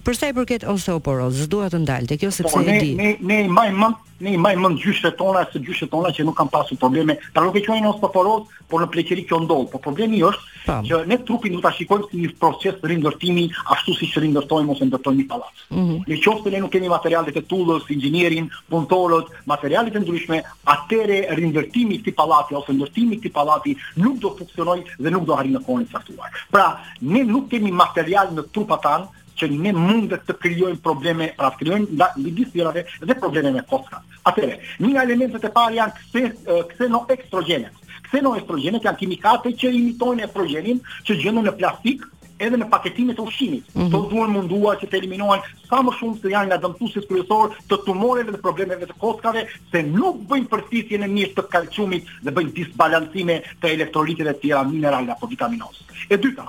Për 0.09 0.17
sa 0.17 0.29
i 0.31 0.33
përket 0.33 0.63
osteoporozës, 0.73 1.51
dua 1.53 1.67
të 1.69 1.83
ndalte 1.85 2.17
kjo 2.17 2.31
sepse 2.33 2.55
po, 2.55 2.63
e 2.65 2.79
di. 2.81 2.95
Ne 2.97 3.09
ne 3.29 3.43
ne 3.45 3.49
mbaj 3.53 3.69
mend, 3.79 3.97
ne 4.25 4.33
maj 4.41 4.55
mend 4.57 4.79
gjyshet 4.81 5.19
tona, 5.21 5.43
se 5.53 5.61
gjyshet 5.61 5.91
tona 5.93 6.09
që 6.17 6.25
nuk 6.25 6.37
kanë 6.39 6.53
pasur 6.55 6.79
probleme, 6.81 7.19
pra 7.35 7.43
nuk 7.45 7.59
e 7.61 7.63
quajnë 7.67 7.91
osteoporoz, 7.91 8.47
por 8.73 8.81
në 8.81 8.87
pleqëri 8.95 9.27
që 9.29 9.41
ndodh. 9.43 9.67
Po 9.75 9.81
problemi 9.85 10.23
është 10.25 10.45
Tam. 10.65 10.81
Po. 10.81 10.87
që 10.89 11.03
ne 11.11 11.19
trupi 11.29 11.53
nuk 11.53 11.61
ta 11.65 11.75
shikojmë 11.77 12.09
si 12.09 12.23
një 12.23 12.33
proces 12.41 12.81
rindërtimi, 12.93 13.45
ashtu 13.75 13.95
siç 13.99 14.17
rindërtojmë 14.25 14.75
ose 14.77 14.89
ndërtojmë 14.89 15.19
një 15.21 15.27
pallat. 15.29 15.61
Mm 15.77 15.77
-hmm. 15.77 16.01
Nëse 16.09 16.51
ne 16.57 16.61
nuk 16.65 16.73
kemi 16.77 16.89
materialet 16.93 17.37
e 17.37 17.45
tullës, 17.53 17.85
inxhinierin, 17.97 18.49
punëtorët, 18.73 19.27
materialet 19.53 19.95
e 19.95 20.01
ndryshme, 20.07 20.41
atëre 20.77 21.21
rindërtimi 21.41 21.95
i 21.95 22.01
këtij 22.01 22.17
pallati 22.21 22.55
ose 22.57 22.73
ndërtimi 22.81 23.13
i 23.13 23.21
këtij 23.21 23.33
pallati 23.37 23.77
nuk 23.97 24.17
do 24.25 24.33
funksionojë 24.39 24.85
dhe 25.05 25.11
nuk 25.11 25.25
do 25.29 25.33
arrijë 25.37 25.57
në 25.59 25.65
kohën 25.69 25.85
e 25.85 25.93
caktuar. 25.93 26.29
Pra, 26.53 26.67
ne 27.01 27.23
nuk 27.33 27.49
kemi 27.51 27.71
material 27.85 28.27
në 28.37 28.43
trupa 28.53 28.77
tanë 28.77 29.07
që 29.41 29.49
ne 29.55 29.73
mundet 29.77 30.25
të 30.29 30.35
krijojmë 30.43 30.81
probleme, 30.85 31.29
pra 31.39 31.53
të 31.55 31.63
krijojmë 31.63 31.99
nga 31.99 32.11
ligjistirave 32.23 32.83
dhe 33.07 33.17
probleme 33.23 33.55
me 33.55 33.63
kokrat. 33.71 34.03
Atëre, 34.29 34.59
një 34.83 34.93
nga 34.95 35.07
elementet 35.09 35.49
e 35.49 35.53
parë 35.55 35.79
janë 35.79 35.97
Këse 35.99 36.63
ksenoestrogenet. 36.75 37.85
Ksenoestrogenet 38.11 38.87
janë 38.89 39.01
kimikate 39.03 39.55
që 39.63 39.71
imitojnë 39.83 40.27
estrogenin 40.29 40.81
që 41.07 41.17
gjëndu 41.23 41.45
në 41.47 41.57
plastik, 41.61 42.07
edhe 42.39 42.55
në 42.55 42.69
paketimet 42.71 43.17
të 43.19 43.23
ushqimit. 43.27 43.71
Mm 43.75 43.89
-hmm. 43.93 44.45
Të 44.47 44.75
që 44.83 44.87
të 44.93 44.97
eliminohen 44.99 45.41
sa 45.69 45.81
më 45.83 45.93
shumë 45.99 46.21
se 46.21 46.29
janë 46.31 46.47
nga 46.49 46.59
dëmtuesit 46.63 47.09
kryesor 47.09 47.55
të 47.69 47.77
tumoreve 47.87 48.31
dhe 48.33 48.41
problemeve 48.45 48.87
të 48.87 48.95
kockave, 48.99 49.43
se 49.71 49.83
nuk 49.83 50.17
bëjnë 50.31 50.49
përfitje 50.53 50.99
në 50.99 51.09
mirë 51.17 51.33
të 51.35 51.43
kalciumit 51.53 52.05
dhe 52.25 52.31
bëjnë 52.37 52.55
disbalancime 52.59 53.43
të 53.61 53.67
elektrolitëve 53.77 54.33
të 54.35 54.41
tjera 54.41 54.63
mineral 54.65 55.11
apo 55.11 55.27
vitaminos 55.27 55.83
E 56.11 56.17
dyta, 56.17 56.45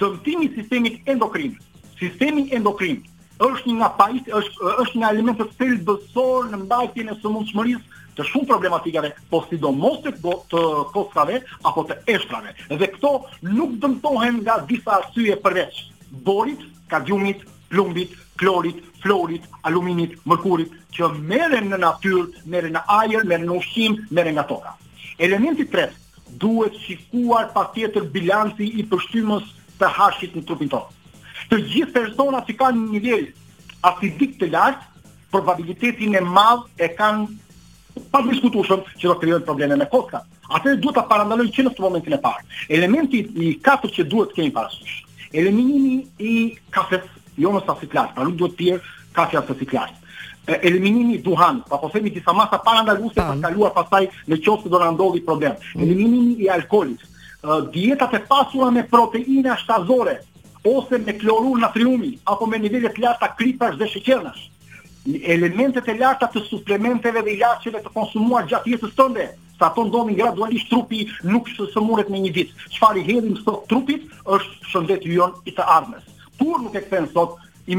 dëmtimi 0.00 0.44
i 0.44 0.54
sistemit 0.56 0.94
endokrin 1.06 1.56
sistemi 2.00 2.44
endokrin 2.56 3.00
është 3.44 3.68
një 3.70 3.74
nga 3.80 3.88
pajisë 4.00 4.32
është 4.38 4.72
është 4.82 4.98
një 5.00 5.10
element 5.12 5.38
të 5.40 5.46
thelbësor 5.60 6.50
në 6.50 6.58
mbajtjen 6.64 7.12
e 7.12 7.16
sëmundshmërisë 7.22 7.98
të 8.18 8.26
shumë 8.30 8.48
problematikave, 8.50 9.10
po 9.30 9.38
sidomos 9.48 10.00
të 10.04 10.10
të 10.50 10.62
kostrave 10.94 11.38
apo 11.70 11.84
të 11.88 11.96
eshtrave. 12.16 12.52
Dhe 12.80 12.88
këto 12.96 13.12
nuk 13.54 13.78
dëmtohen 13.84 14.40
nga 14.44 14.56
disa 14.68 14.98
arsye 14.98 15.38
përveç 15.44 15.78
borit, 16.26 16.60
kadiumit, 16.92 17.46
plumbit, 17.70 18.16
klorit, 18.40 18.82
florit, 19.00 19.44
aluminit, 19.68 20.18
mërkurit 20.28 20.72
që 20.96 21.08
merren 21.30 21.70
në 21.72 21.78
natyrë, 21.84 22.26
merren 22.52 22.76
në 22.76 22.82
ajër, 23.00 23.24
meren 23.30 23.46
në 23.48 23.56
ushqim, 23.60 23.96
merren 24.10 24.36
nga 24.36 24.44
toka. 24.50 24.76
Elementi 25.20 25.64
tretë 25.70 26.36
duhet 26.44 26.76
shikuar 26.84 27.48
patjetër 27.56 28.08
bilanci 28.14 28.68
i 28.80 28.84
përshtymës 28.92 29.46
të 29.80 29.94
hashit 29.96 30.36
në 30.36 30.44
trupin 30.48 30.72
tonë 30.74 30.99
të 31.50 31.58
gjithë 31.72 31.92
personat 31.94 32.46
që 32.48 32.54
kanë 32.60 32.80
një 32.80 32.90
nivel 32.98 33.24
asidik 33.90 34.36
të 34.38 34.48
lartë, 34.52 34.82
probabilitetin 35.34 36.14
e 36.18 36.22
madh 36.26 36.66
e 36.82 36.88
kanë 36.98 38.02
pa 38.12 38.20
diskutueshëm 38.26 38.84
që 38.98 39.02
do 39.10 39.14
të 39.18 39.24
krijojnë 39.24 39.46
probleme 39.46 39.78
me 39.80 39.86
kokka. 39.90 40.22
Atë 40.50 40.76
duhet 40.82 40.96
ta 40.98 41.04
parandalojmë 41.10 41.52
që 41.54 41.64
në 41.66 41.72
këtë 41.74 41.84
momentin 41.84 42.16
e 42.16 42.20
parë. 42.22 42.44
Elementi 42.76 43.22
i 43.44 43.50
katërt 43.66 43.94
që 43.98 44.06
duhet 44.10 44.32
të 44.32 44.38
kemi 44.40 44.52
parasysh, 44.54 44.96
eliminimi 45.30 45.94
i 46.30 46.36
kafes, 46.74 47.06
jo 47.38 47.52
në 47.54 47.64
sasi 47.66 47.90
plas, 47.90 48.10
pra 48.14 48.26
nuk 48.26 48.38
duhet 48.40 48.56
të 48.58 48.68
jetë 48.72 48.94
kafe 49.18 49.38
as 49.38 49.46
sasi 49.46 49.96
Eliminimi 50.50 51.14
i 51.14 51.18
duhan, 51.22 51.60
pa 51.68 51.76
po 51.78 51.86
themi 51.92 52.10
disa 52.10 52.32
masa 52.34 52.58
parandaluese 52.64 53.14
pa 53.14 53.36
kaluar 53.42 53.70
pastaj 53.74 54.06
në 54.26 54.38
çështë 54.42 54.70
do 54.72 54.80
na 54.82 54.88
ndodhi 54.90 55.20
problem. 55.22 55.52
Mm. 55.76 55.82
Eliminimi 55.84 56.32
i 56.42 56.48
alkoolit, 56.50 57.04
dietat 57.70 58.14
e 58.18 58.22
pasura 58.26 58.70
me 58.74 58.82
proteina 58.88 59.54
shtazore, 59.60 60.16
ose 60.62 60.98
me 60.98 61.12
klorur 61.14 61.58
natriumi 61.58 62.18
apo 62.28 62.46
me 62.50 62.58
nivellet 62.60 62.96
të 62.96 63.04
larta 63.04 63.30
kripash 63.36 63.78
dhe 63.80 63.86
sheqernash. 63.88 64.40
Elementet 65.34 65.88
e 65.88 65.94
larta 65.96 66.28
të 66.32 66.42
suplementeve 66.48 67.22
dhe 67.24 67.32
ilaçeve 67.38 67.80
të 67.80 67.92
konsumuar 67.94 68.44
gjatë 68.50 68.74
jetës 68.74 68.92
tonë, 68.98 69.24
sa 69.58 69.70
ato 69.70 69.86
ndonin 69.88 70.18
gradualisht 70.18 70.68
trupi 70.72 71.06
nuk 71.24 71.48
shësëmuret 71.54 72.10
në 72.12 72.20
një 72.26 72.32
ditë. 72.36 72.68
Çfarë 72.76 73.00
i 73.02 73.06
hedhim 73.08 73.38
sot 73.40 73.64
trupit 73.70 74.04
është 74.36 74.70
shëndeti 74.74 75.16
jon 75.16 75.32
i 75.48 75.54
të 75.56 75.64
ardhmes. 75.64 76.04
Kur 76.40 76.60
nuk 76.60 76.76
e 76.76 76.84
kthen 76.84 77.08
sot 77.14 77.38
i 77.66 77.76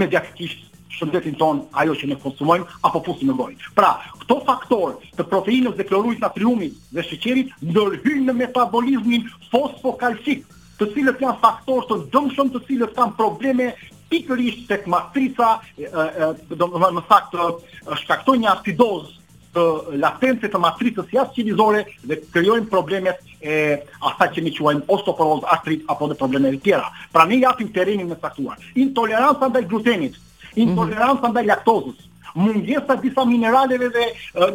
shëndetin 0.91 1.37
ton 1.39 1.61
ajo 1.81 1.93
që 1.95 2.07
ne 2.09 2.15
konsumojmë 2.19 2.65
apo 2.83 2.99
fusim 3.05 3.29
në 3.31 3.35
gojë. 3.37 3.69
Pra, 3.77 3.93
këto 4.21 4.35
faktorë 4.43 5.13
të 5.17 5.25
proteinës 5.31 5.77
dhe 5.77 5.85
klorurit 5.87 6.19
natriumit 6.19 6.73
dhe 6.93 7.01
sheqerit 7.07 7.53
ndërhyjnë 7.63 8.25
në 8.29 8.33
metabolizmin 8.41 9.29
fosfokalcik, 9.51 10.43
të 10.81 10.87
cilët 10.95 11.19
janë 11.21 11.37
faktorë 11.41 11.83
të 11.89 11.97
dëmshëm 12.13 12.49
të 12.55 12.61
cilët 12.67 12.93
kanë 12.97 13.15
probleme 13.19 13.67
pikërisht 14.11 14.63
tek 14.69 14.87
matrica, 14.91 15.51
domethënë 15.79 16.93
në 16.97 17.19
të 17.33 17.49
shkaktojnë 18.01 18.43
një 18.45 18.53
acidoz 18.55 19.11
të 19.55 19.63
latencës 19.99 20.51
të 20.53 20.61
matricës 20.63 21.11
jashtë 21.11 21.45
dhe 22.09 22.17
krijojnë 22.33 22.69
probleme 22.71 23.13
e 23.41 23.53
asaj 24.09 24.29
që 24.37 24.43
ne 24.45 24.53
quajmë 24.57 24.87
osteoporoz 24.95 25.43
artrit 25.55 25.83
apo 25.93 26.07
dhe 26.11 26.15
probleme 26.23 26.51
të 26.55 26.61
tjera. 26.65 26.87
Pra 27.13 27.25
ne 27.29 27.39
japim 27.43 27.69
terrenin 27.77 28.07
me 28.09 28.15
saktuar, 28.21 28.57
Intoleranca 28.75 29.49
ndaj 29.51 29.67
glutenit, 29.69 30.15
intoleranca 30.55 31.29
ndaj 31.31 31.45
laktozës, 31.51 32.05
mundjesa 32.35 32.95
disa 33.01 33.25
mineraleve 33.25 33.87
dhe 33.91 34.05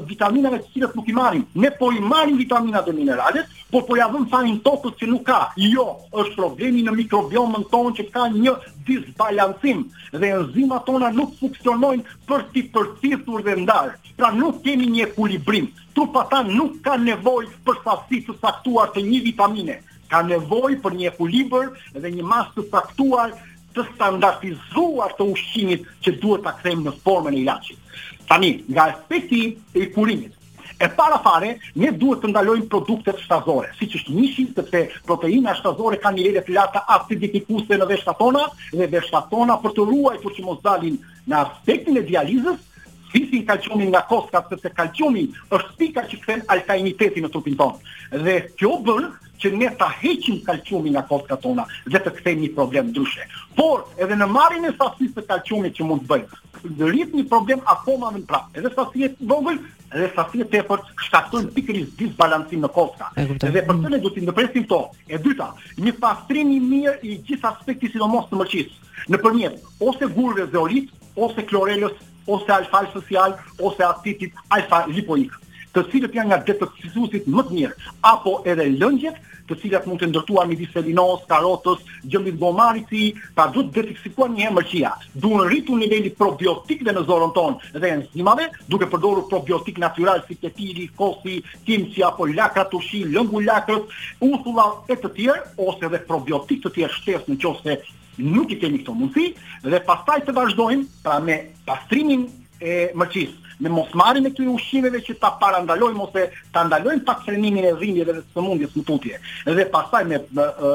vitaminave 0.08 0.58
të 0.60 0.72
cilat 0.72 0.96
nuk 0.96 1.08
i 1.08 1.12
marrim. 1.16 1.44
Ne 1.54 1.70
po 1.78 1.90
i 1.92 2.00
marrim 2.00 2.36
vitaminat 2.38 2.86
dhe 2.88 2.94
mineralet, 2.96 3.48
por 3.70 3.84
po 3.88 3.96
ja 3.98 4.06
vëm 4.12 4.26
fajin 4.32 4.58
tokës 4.64 4.96
që 5.00 5.08
nuk 5.10 5.24
ka. 5.26 5.40
Jo, 5.74 5.86
është 6.12 6.36
problemi 6.40 6.84
në 6.86 6.94
mikrobiomën 7.00 7.66
tonë 7.72 7.94
që 7.98 8.06
ka 8.14 8.26
një 8.36 8.54
disbalancim 8.86 9.84
dhe 10.12 10.32
enzimat 10.36 10.86
tona 10.86 11.10
nuk 11.12 11.34
funksionojnë 11.40 12.06
për 12.28 12.46
të 12.54 12.64
përcithur 12.74 13.44
dhe 13.46 13.58
ndarë. 13.64 13.96
Pra 14.16 14.30
nuk 14.32 14.62
kemi 14.64 14.86
një 14.96 15.08
ekulibrim. 15.10 15.68
Trupa 15.94 16.24
ta 16.30 16.40
nuk 16.46 16.80
ka 16.84 16.96
nevojë 16.96 17.52
për 17.66 17.80
sasi 17.84 18.22
të 18.26 18.38
saktuar 18.40 18.92
të 18.94 19.02
një 19.10 19.20
vitamine 19.32 19.78
ka 20.06 20.20
nevojë 20.22 20.76
për 20.84 20.92
një 20.98 21.06
ekuilibër 21.08 21.70
dhe 21.96 22.10
një 22.14 22.22
masë 22.30 22.52
të 22.58 22.64
saktuar 22.70 23.32
të 23.76 23.84
standardizuar 23.92 25.12
të 25.18 25.26
ushqimit 25.34 25.84
që 26.04 26.16
duhet 26.22 26.44
ta 26.46 26.54
kthejmë 26.60 26.86
në 26.88 26.94
formën 27.04 27.36
e 27.36 27.42
ilaçit. 27.42 28.00
Tani, 28.30 28.52
nga 28.72 28.88
aspekti 28.94 29.42
i 29.82 29.92
kurimit, 29.96 30.32
E 30.76 30.90
para 30.92 31.16
fare, 31.24 31.54
ne 31.80 31.88
duhet 32.00 32.20
të 32.20 32.28
ndalojmë 32.34 32.66
produktet 32.68 33.22
shtazore, 33.24 33.70
siç 33.78 33.94
është 33.96 34.16
të 34.58 34.64
sepse 34.66 34.82
proteina 35.08 35.54
shtazore 35.56 35.96
ka 36.02 36.10
nivele 36.12 36.42
të 36.44 36.52
lata 36.52 36.82
acidifikuese 36.96 37.78
në 37.80 37.86
veshët 37.94 38.18
tona 38.20 38.42
dhe 38.74 38.88
veshët 38.94 39.30
tona 39.32 39.56
për 39.62 39.72
të 39.72 39.86
ruajtur 39.88 40.34
që 40.36 40.44
mos 40.44 40.60
dalin 40.66 40.98
në 41.32 41.38
aspektin 41.38 41.96
e 41.96 42.04
dializës, 42.10 42.60
fisin 43.08 43.46
kalciumi 43.48 43.88
nga 43.88 44.02
koska, 44.10 44.44
sepse 44.52 44.74
kalciumi 44.76 45.24
është 45.48 45.76
pika 45.80 46.04
që 46.12 46.20
kthen 46.24 46.44
alkalinitetin 46.52 47.24
në 47.24 47.32
trupin 47.32 47.56
tonë. 47.62 47.96
Dhe 48.28 48.36
kjo 48.60 48.76
bën 48.84 49.08
që 49.40 49.50
ne 49.58 49.68
ta 49.80 49.88
heqim 50.00 50.40
kalciumin 50.46 50.96
nga 50.96 51.04
kostka 51.10 51.36
tona 51.44 51.64
dhe 51.92 52.00
të 52.04 52.12
kthejmë 52.18 52.42
një 52.46 52.50
problem 52.58 52.90
ndryshe. 52.90 53.26
Por 53.58 53.84
edhe 54.04 54.16
në 54.18 54.28
marrjen 54.32 54.68
e 54.70 54.74
sasisë 54.78 55.14
të 55.18 55.24
kalciumit 55.30 55.76
që 55.78 55.86
mund 55.88 56.04
të 56.04 56.10
bëjmë, 56.12 56.40
ndrit 56.78 57.14
një 57.18 57.26
problem 57.30 57.62
akoma 57.74 58.10
më 58.16 58.22
prapë. 58.28 58.60
Edhe 58.60 58.72
sasia 58.76 59.10
e 59.10 59.14
vogël 59.32 59.60
edhe 59.96 60.08
sasia 60.16 60.44
e 60.46 60.50
tepërt 60.54 60.88
shkakton 61.06 61.48
pikërisht 61.54 61.92
disbalancim 62.00 62.64
në 62.64 62.70
kostka. 62.74 63.10
Edhe 63.16 63.60
për 63.60 63.70
këtë 63.80 63.92
ne 63.94 64.00
duhet 64.04 64.18
të 64.18 64.24
ndërpresim 64.26 64.66
to. 64.72 64.80
E 65.08 65.20
dyta, 65.24 65.50
një 65.86 65.94
pastrim 66.02 66.50
i 66.52 66.58
mirë 66.72 66.96
i 67.06 67.16
gjithë 67.28 67.52
aspektit 67.52 67.94
sidomos 67.94 68.26
të 68.30 68.40
mërqisë, 68.42 68.84
nëpërmjet 69.12 69.80
ose 69.86 70.10
gurëve 70.16 70.50
dhe 70.52 70.60
orit, 70.62 70.90
ose 71.16 71.46
klorelës, 71.48 71.94
ose 72.26 72.50
alfa 72.50 72.82
social, 72.92 73.36
ose 73.62 73.84
atitit 73.86 74.34
alfa 74.50 74.82
lipoik 74.90 75.34
të 75.76 75.82
cilët 75.92 76.14
janë 76.16 76.30
nga 76.30 76.36
detoksifuesit 76.48 77.26
më 77.28 77.42
të 77.50 77.54
mirë, 77.54 77.86
apo 78.08 78.36
edhe 78.48 78.64
lëngjet, 78.80 79.16
të 79.46 79.54
cilat 79.62 79.84
mund 79.86 80.00
të 80.00 80.06
ndërtuar 80.10 80.48
midis 80.50 80.70
selinos, 80.74 81.20
karotës, 81.30 81.82
gjëmbit 82.10 82.38
gomarit 82.40 83.18
pa 83.36 83.44
duhet 83.54 83.68
detoksifuar 83.76 84.30
një 84.32 84.46
hemërqia. 84.48 84.92
rritu 85.20 85.42
rritur 85.46 85.76
niveli 85.78 86.10
probiotik 86.10 86.82
dhe 86.84 86.92
në 86.96 87.02
zorën 87.08 87.32
tonë 87.36 87.80
dhe 87.82 87.88
enzimave, 87.96 88.46
duke 88.68 88.86
përdorur 88.90 89.28
probiotik 89.28 89.78
natyral 89.78 90.22
si 90.26 90.34
ketiri, 90.36 90.88
kosi, 90.96 91.42
kimçi 91.66 92.02
apo 92.02 92.24
lakra 92.26 92.64
tushi, 92.64 93.04
lëngu 93.04 93.44
lakrës, 93.44 93.84
usula 94.20 94.66
e 94.88 94.94
të 94.96 95.08
tjerë 95.16 95.46
ose 95.56 95.84
edhe 95.86 96.00
probiotik 96.08 96.62
të 96.64 96.72
tjerë 96.74 96.92
shtesë 96.92 97.30
nëse 97.30 97.76
nuk 98.18 98.50
i 98.52 98.56
kemi 98.56 98.78
këto 98.80 98.92
mundësi 98.96 99.34
dhe 99.62 99.78
pastaj 99.84 100.24
të 100.24 100.32
vazhdojmë 100.38 100.84
pra 101.04 101.20
me 101.20 101.36
pastrimin 101.66 102.26
e 102.64 102.88
mërqisë 102.96 103.44
me 103.58 103.68
mos 103.72 103.88
marrin 103.94 104.24
me 104.24 104.30
këtyre 104.32 104.52
ushqimeve 104.52 105.00
që 105.06 105.16
ta 105.20 105.30
parandalojmë, 105.40 106.02
ose 106.06 106.24
ta 106.52 106.64
ndalojnë 106.68 107.04
pak 107.08 107.22
trenimin 107.26 107.64
e 107.64 107.72
dhimbjeve 107.80 108.16
të 108.18 108.36
sëmundjes 108.36 108.74
në 108.76 108.84
tutje. 108.88 109.20
Dhe 109.46 109.66
pastaj 109.72 110.02
me 110.10 110.20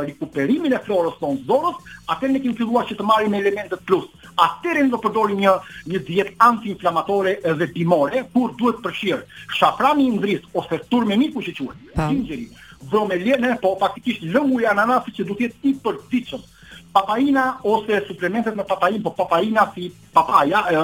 rikuperimin 0.07 0.73
e 0.73 0.79
florës 0.85 1.19
tonë 1.21 1.45
zorës, 1.49 1.81
atë 2.15 2.31
ne 2.33 2.41
kemi 2.43 2.57
filluar 2.57 2.87
që 2.89 2.97
të 3.01 3.07
marrim 3.07 3.35
elemente 3.37 3.77
plus. 3.87 4.07
Atëherë 4.45 4.87
do 4.93 4.99
përdorim 5.03 5.41
një 5.43 5.53
një 5.91 6.03
diet 6.07 6.31
antiinflamatore 6.41 7.35
dhe 7.61 7.69
timore, 7.75 8.23
kur 8.33 8.55
duhet 8.59 8.79
të 8.81 8.85
përfshir 8.87 9.23
shaframi 9.59 10.07
i 10.07 10.15
ndrisë 10.15 10.53
ose 10.57 10.81
turmë 10.91 11.19
miku 11.21 11.43
që 11.45 11.53
quhet, 11.59 11.93
xhinxheri. 11.99 12.49
Vëmë 12.91 13.19
lënë 13.21 13.59
po 13.61 13.75
faktikisht 13.77 14.23
lëmuja 14.33 14.71
ananasi 14.73 15.13
që 15.19 15.27
duhet 15.29 15.59
të 15.61 15.69
i 15.69 15.75
përditshëm 15.85 16.49
papaina 16.93 17.57
ose 17.63 18.05
suplementet 18.07 18.55
me 18.55 18.63
papain, 18.63 18.99
po 19.01 19.11
papaina 19.11 19.71
si 19.75 19.91
papaja, 20.13 20.65
e, 20.71 20.75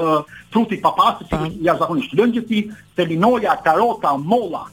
fruti 0.51 0.77
papasi, 0.77 1.25
si 1.27 1.63
i 1.63 1.69
arzakonisht. 1.69 2.13
Lënë 2.13 2.33
gjithi, 2.33 2.69
karota, 3.63 4.17
mola, 4.17 4.65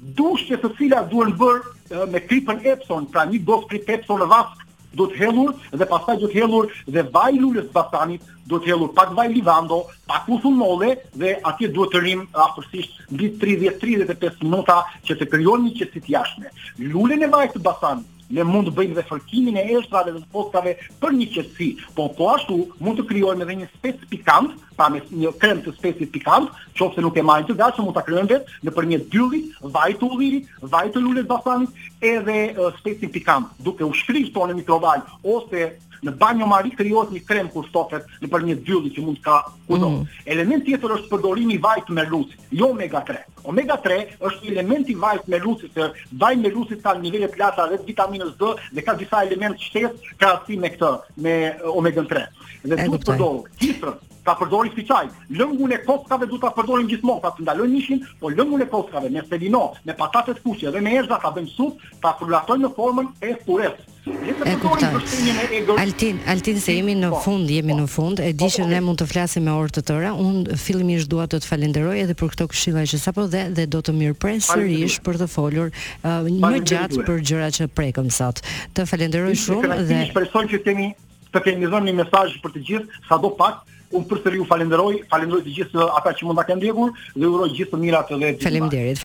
dush 0.00 0.48
që 0.48 0.56
të 0.58 0.72
cila 0.78 1.02
duhen 1.10 1.32
bërë 1.38 2.06
me 2.10 2.18
kripën 2.20 2.64
epson, 2.66 3.06
pra 3.06 3.24
një 3.26 3.40
dos 3.44 3.64
kripë 3.70 3.94
epson 4.00 4.22
e 4.22 4.26
vasë, 4.26 4.56
do 4.92 5.06
të 5.08 5.16
hellur 5.24 5.54
dhe 5.72 5.86
pastaj 5.88 6.18
do 6.20 6.28
të 6.28 6.36
hellur 6.44 6.66
dhe 6.84 7.00
vaj 7.14 7.32
lulës 7.32 7.64
të 7.64 7.72
basanit 7.72 8.26
do 8.44 8.58
të 8.60 8.68
hellur 8.74 8.90
pak 8.92 9.14
vaj 9.16 9.28
livando, 9.32 9.86
pak 10.04 10.26
usun 10.28 10.52
mole 10.60 10.98
dhe 11.16 11.38
atje 11.48 11.70
duhet 11.72 11.94
të 11.94 12.02
rrim 12.02 12.26
afërsisht 12.34 12.98
në 13.08 13.16
bitë 13.22 13.40
30-35 13.80 14.44
minuta 14.44 14.82
që 15.08 15.16
të 15.16 15.30
kryon 15.32 15.64
një 15.64 15.72
qësit 15.78 16.10
jashme. 16.12 16.52
Lullën 16.78 17.24
e 17.24 17.30
vaj 17.32 17.46
të 17.54 17.62
basanit 17.70 18.10
ne 18.32 18.44
mund 18.48 18.68
të 18.68 18.72
bëjmë 18.78 18.96
dhe 18.96 19.04
fërkimin 19.10 19.58
e 19.60 19.64
eshtrave 19.76 20.14
dhe 20.14 20.22
të 20.24 20.28
postave 20.36 20.72
për 21.02 21.16
një 21.20 21.28
qësi, 21.34 21.68
po 21.98 22.08
po 22.16 22.30
ashtu 22.34 22.56
mund 22.84 23.00
të 23.02 23.06
kryojmë 23.12 23.46
edhe 23.46 23.58
një 23.62 23.70
spec 23.76 24.06
pikant 24.14 24.56
pa 24.78 24.88
me 24.92 25.02
një 25.12 25.32
krem 25.42 25.60
të 25.64 25.74
spesit 25.76 26.12
pikant, 26.14 26.50
qofë 26.78 27.04
nuk 27.04 27.18
e 27.20 27.24
majnë 27.28 27.50
të 27.50 27.56
da, 27.60 27.70
që 27.76 27.84
mund 27.84 27.96
të 27.98 28.04
krem 28.08 28.30
vetë 28.32 28.86
në 28.90 29.00
dyllit, 29.14 29.54
vajit 29.74 30.00
të 30.00 30.10
ullirit, 30.12 30.50
vajit 30.72 30.92
të 30.96 31.04
lullet 31.04 31.28
basani, 31.30 31.68
edhe 32.00 32.40
spesit 32.80 33.12
pikant, 33.14 33.52
duke 33.64 33.84
u 33.86 33.92
shkrysh 33.96 34.32
të 34.34 34.42
onë 34.44 34.58
mikrovaj, 34.62 35.00
ose 35.36 35.66
në 36.02 36.10
banjo 36.18 36.46
mari 36.50 36.72
kriot 36.74 37.12
një 37.14 37.20
krem 37.28 37.46
kur 37.54 37.62
stofet 37.68 38.08
në 38.24 38.30
për 38.32 38.44
një 38.48 38.56
që 38.66 39.02
mund 39.06 39.20
ka 39.22 39.36
kudon. 39.70 40.00
Mm. 40.00 40.08
Element 40.26 40.64
tjetër 40.66 40.94
është 40.96 41.10
përdorimi 41.12 41.58
vajt 41.62 41.84
të 41.88 41.92
me 41.94 42.02
lusit, 42.10 42.40
jo 42.50 42.70
omega 42.74 43.04
3. 43.06 43.20
Omega 43.52 43.76
3 43.84 44.00
është 44.18 44.50
element 44.50 44.88
i 44.90 44.96
vajt 44.98 45.28
me 45.30 45.38
lusit, 45.44 45.70
se 45.78 45.88
vajt 46.18 46.38
me 46.42 46.50
lusit 46.56 46.82
ka 46.82 46.96
nivele 46.98 47.30
të 47.30 47.36
plata 47.38 47.68
dhe 47.70 47.78
vitaminës 47.86 48.34
D 48.40 48.50
dhe 48.74 48.82
ka 48.86 48.96
disa 48.98 49.22
element 49.28 49.62
shtes 49.62 49.94
ka 50.18 50.34
me 50.48 50.74
këtë, 50.74 50.92
me 51.22 51.34
omega 51.70 52.02
3. 52.10 52.26
Dhe 52.66 52.82
du 52.88 52.98
të 52.98 53.06
përdojë, 53.12 54.02
ta 54.24 54.34
përdorin 54.38 54.70
si 54.74 54.84
çaj. 54.86 55.08
Lëngun 55.32 55.72
e 55.74 55.78
kockave 55.84 56.26
duhet 56.30 56.42
ta 56.44 56.50
përdorin 56.54 56.88
gjithmonë, 56.90 57.22
ta 57.24 57.32
ndalojnë 57.42 57.74
mishin, 57.74 58.02
po 58.20 58.30
lëngun 58.30 58.62
e 58.62 58.68
kockave 58.70 59.10
me 59.10 59.22
selino, 59.28 59.62
me 59.86 59.94
patate 59.98 60.36
të 60.38 60.44
kuqe 60.46 60.70
dhe 60.74 60.82
me 60.82 60.92
erza 61.00 61.18
ta 61.22 61.30
bëjmë 61.34 61.50
sup, 61.56 61.80
ta 62.02 62.14
prulatojmë 62.20 62.68
në 62.68 62.70
formën 62.76 63.08
e 63.22 63.32
purës. 63.46 63.80
E 64.06 64.54
kuptoj. 64.62 65.78
Altin, 65.78 66.16
Altin 66.26 66.56
se 66.62 66.74
jemi 66.74 66.94
në 66.98 67.10
po. 67.12 67.20
fund, 67.26 67.50
jemi 67.54 67.74
në 67.78 67.84
fund. 67.90 68.18
E 68.18 68.32
di 68.32 68.44
po, 68.44 68.50
që 68.50 68.62
po, 68.64 68.70
ne 68.72 68.80
mund 68.82 68.98
të 69.02 69.06
flasim 69.12 69.44
me 69.46 69.52
orë 69.54 69.74
të 69.78 69.82
tëra. 69.92 70.12
Un 70.18 70.40
fillimisht 70.64 71.06
dua 71.12 71.26
të 71.30 71.38
të 71.44 71.50
falenderoj 71.52 71.92
edhe 72.02 72.16
për 72.18 72.32
këto 72.34 72.48
këshilla 72.50 72.82
që 72.90 72.98
sapo 73.02 73.26
dhe 73.30 73.44
dhe 73.56 73.66
do 73.70 73.78
të 73.82 73.94
mirpres 73.98 74.50
sërish 74.50 74.98
për 75.06 75.20
të 75.22 75.30
folur 75.30 75.70
uh, 75.70 76.26
më 76.26 76.62
gjatë 76.72 77.06
për 77.06 77.22
gjëra 77.30 77.52
që 77.60 77.70
prekëm 77.78 78.10
sot. 78.10 78.42
Të 78.74 78.86
falenderoj 78.90 79.34
shumë 79.44 79.80
dhe 79.86 80.02
shpresoj 80.10 80.44
që 80.50 80.62
kemi 80.66 80.90
të 81.32 81.44
kemi 81.46 81.70
dhënë 81.70 81.88
një 81.88 81.94
mesazh 82.02 82.34
për 82.42 82.56
të 82.56 82.62
gjithë, 82.68 83.02
sado 83.06 83.30
pak, 83.38 83.62
Unë 83.98 84.06
përsëri 84.10 84.38
ju 84.40 84.44
falenderoj, 84.52 84.92
falenderoj 85.10 85.42
të 85.48 85.54
gjithë 85.58 85.86
ata 86.00 86.14
që 86.18 86.28
mund 86.28 86.40
ta 86.42 86.46
kanë 86.48 86.60
ndjekur 86.62 86.94
dhe 87.14 87.28
uroj 87.34 87.50
gjithë 87.58 87.74
të 87.76 87.84
mirat 87.84 88.16
edhe. 88.18 88.34
Faleminderit. 88.48 89.00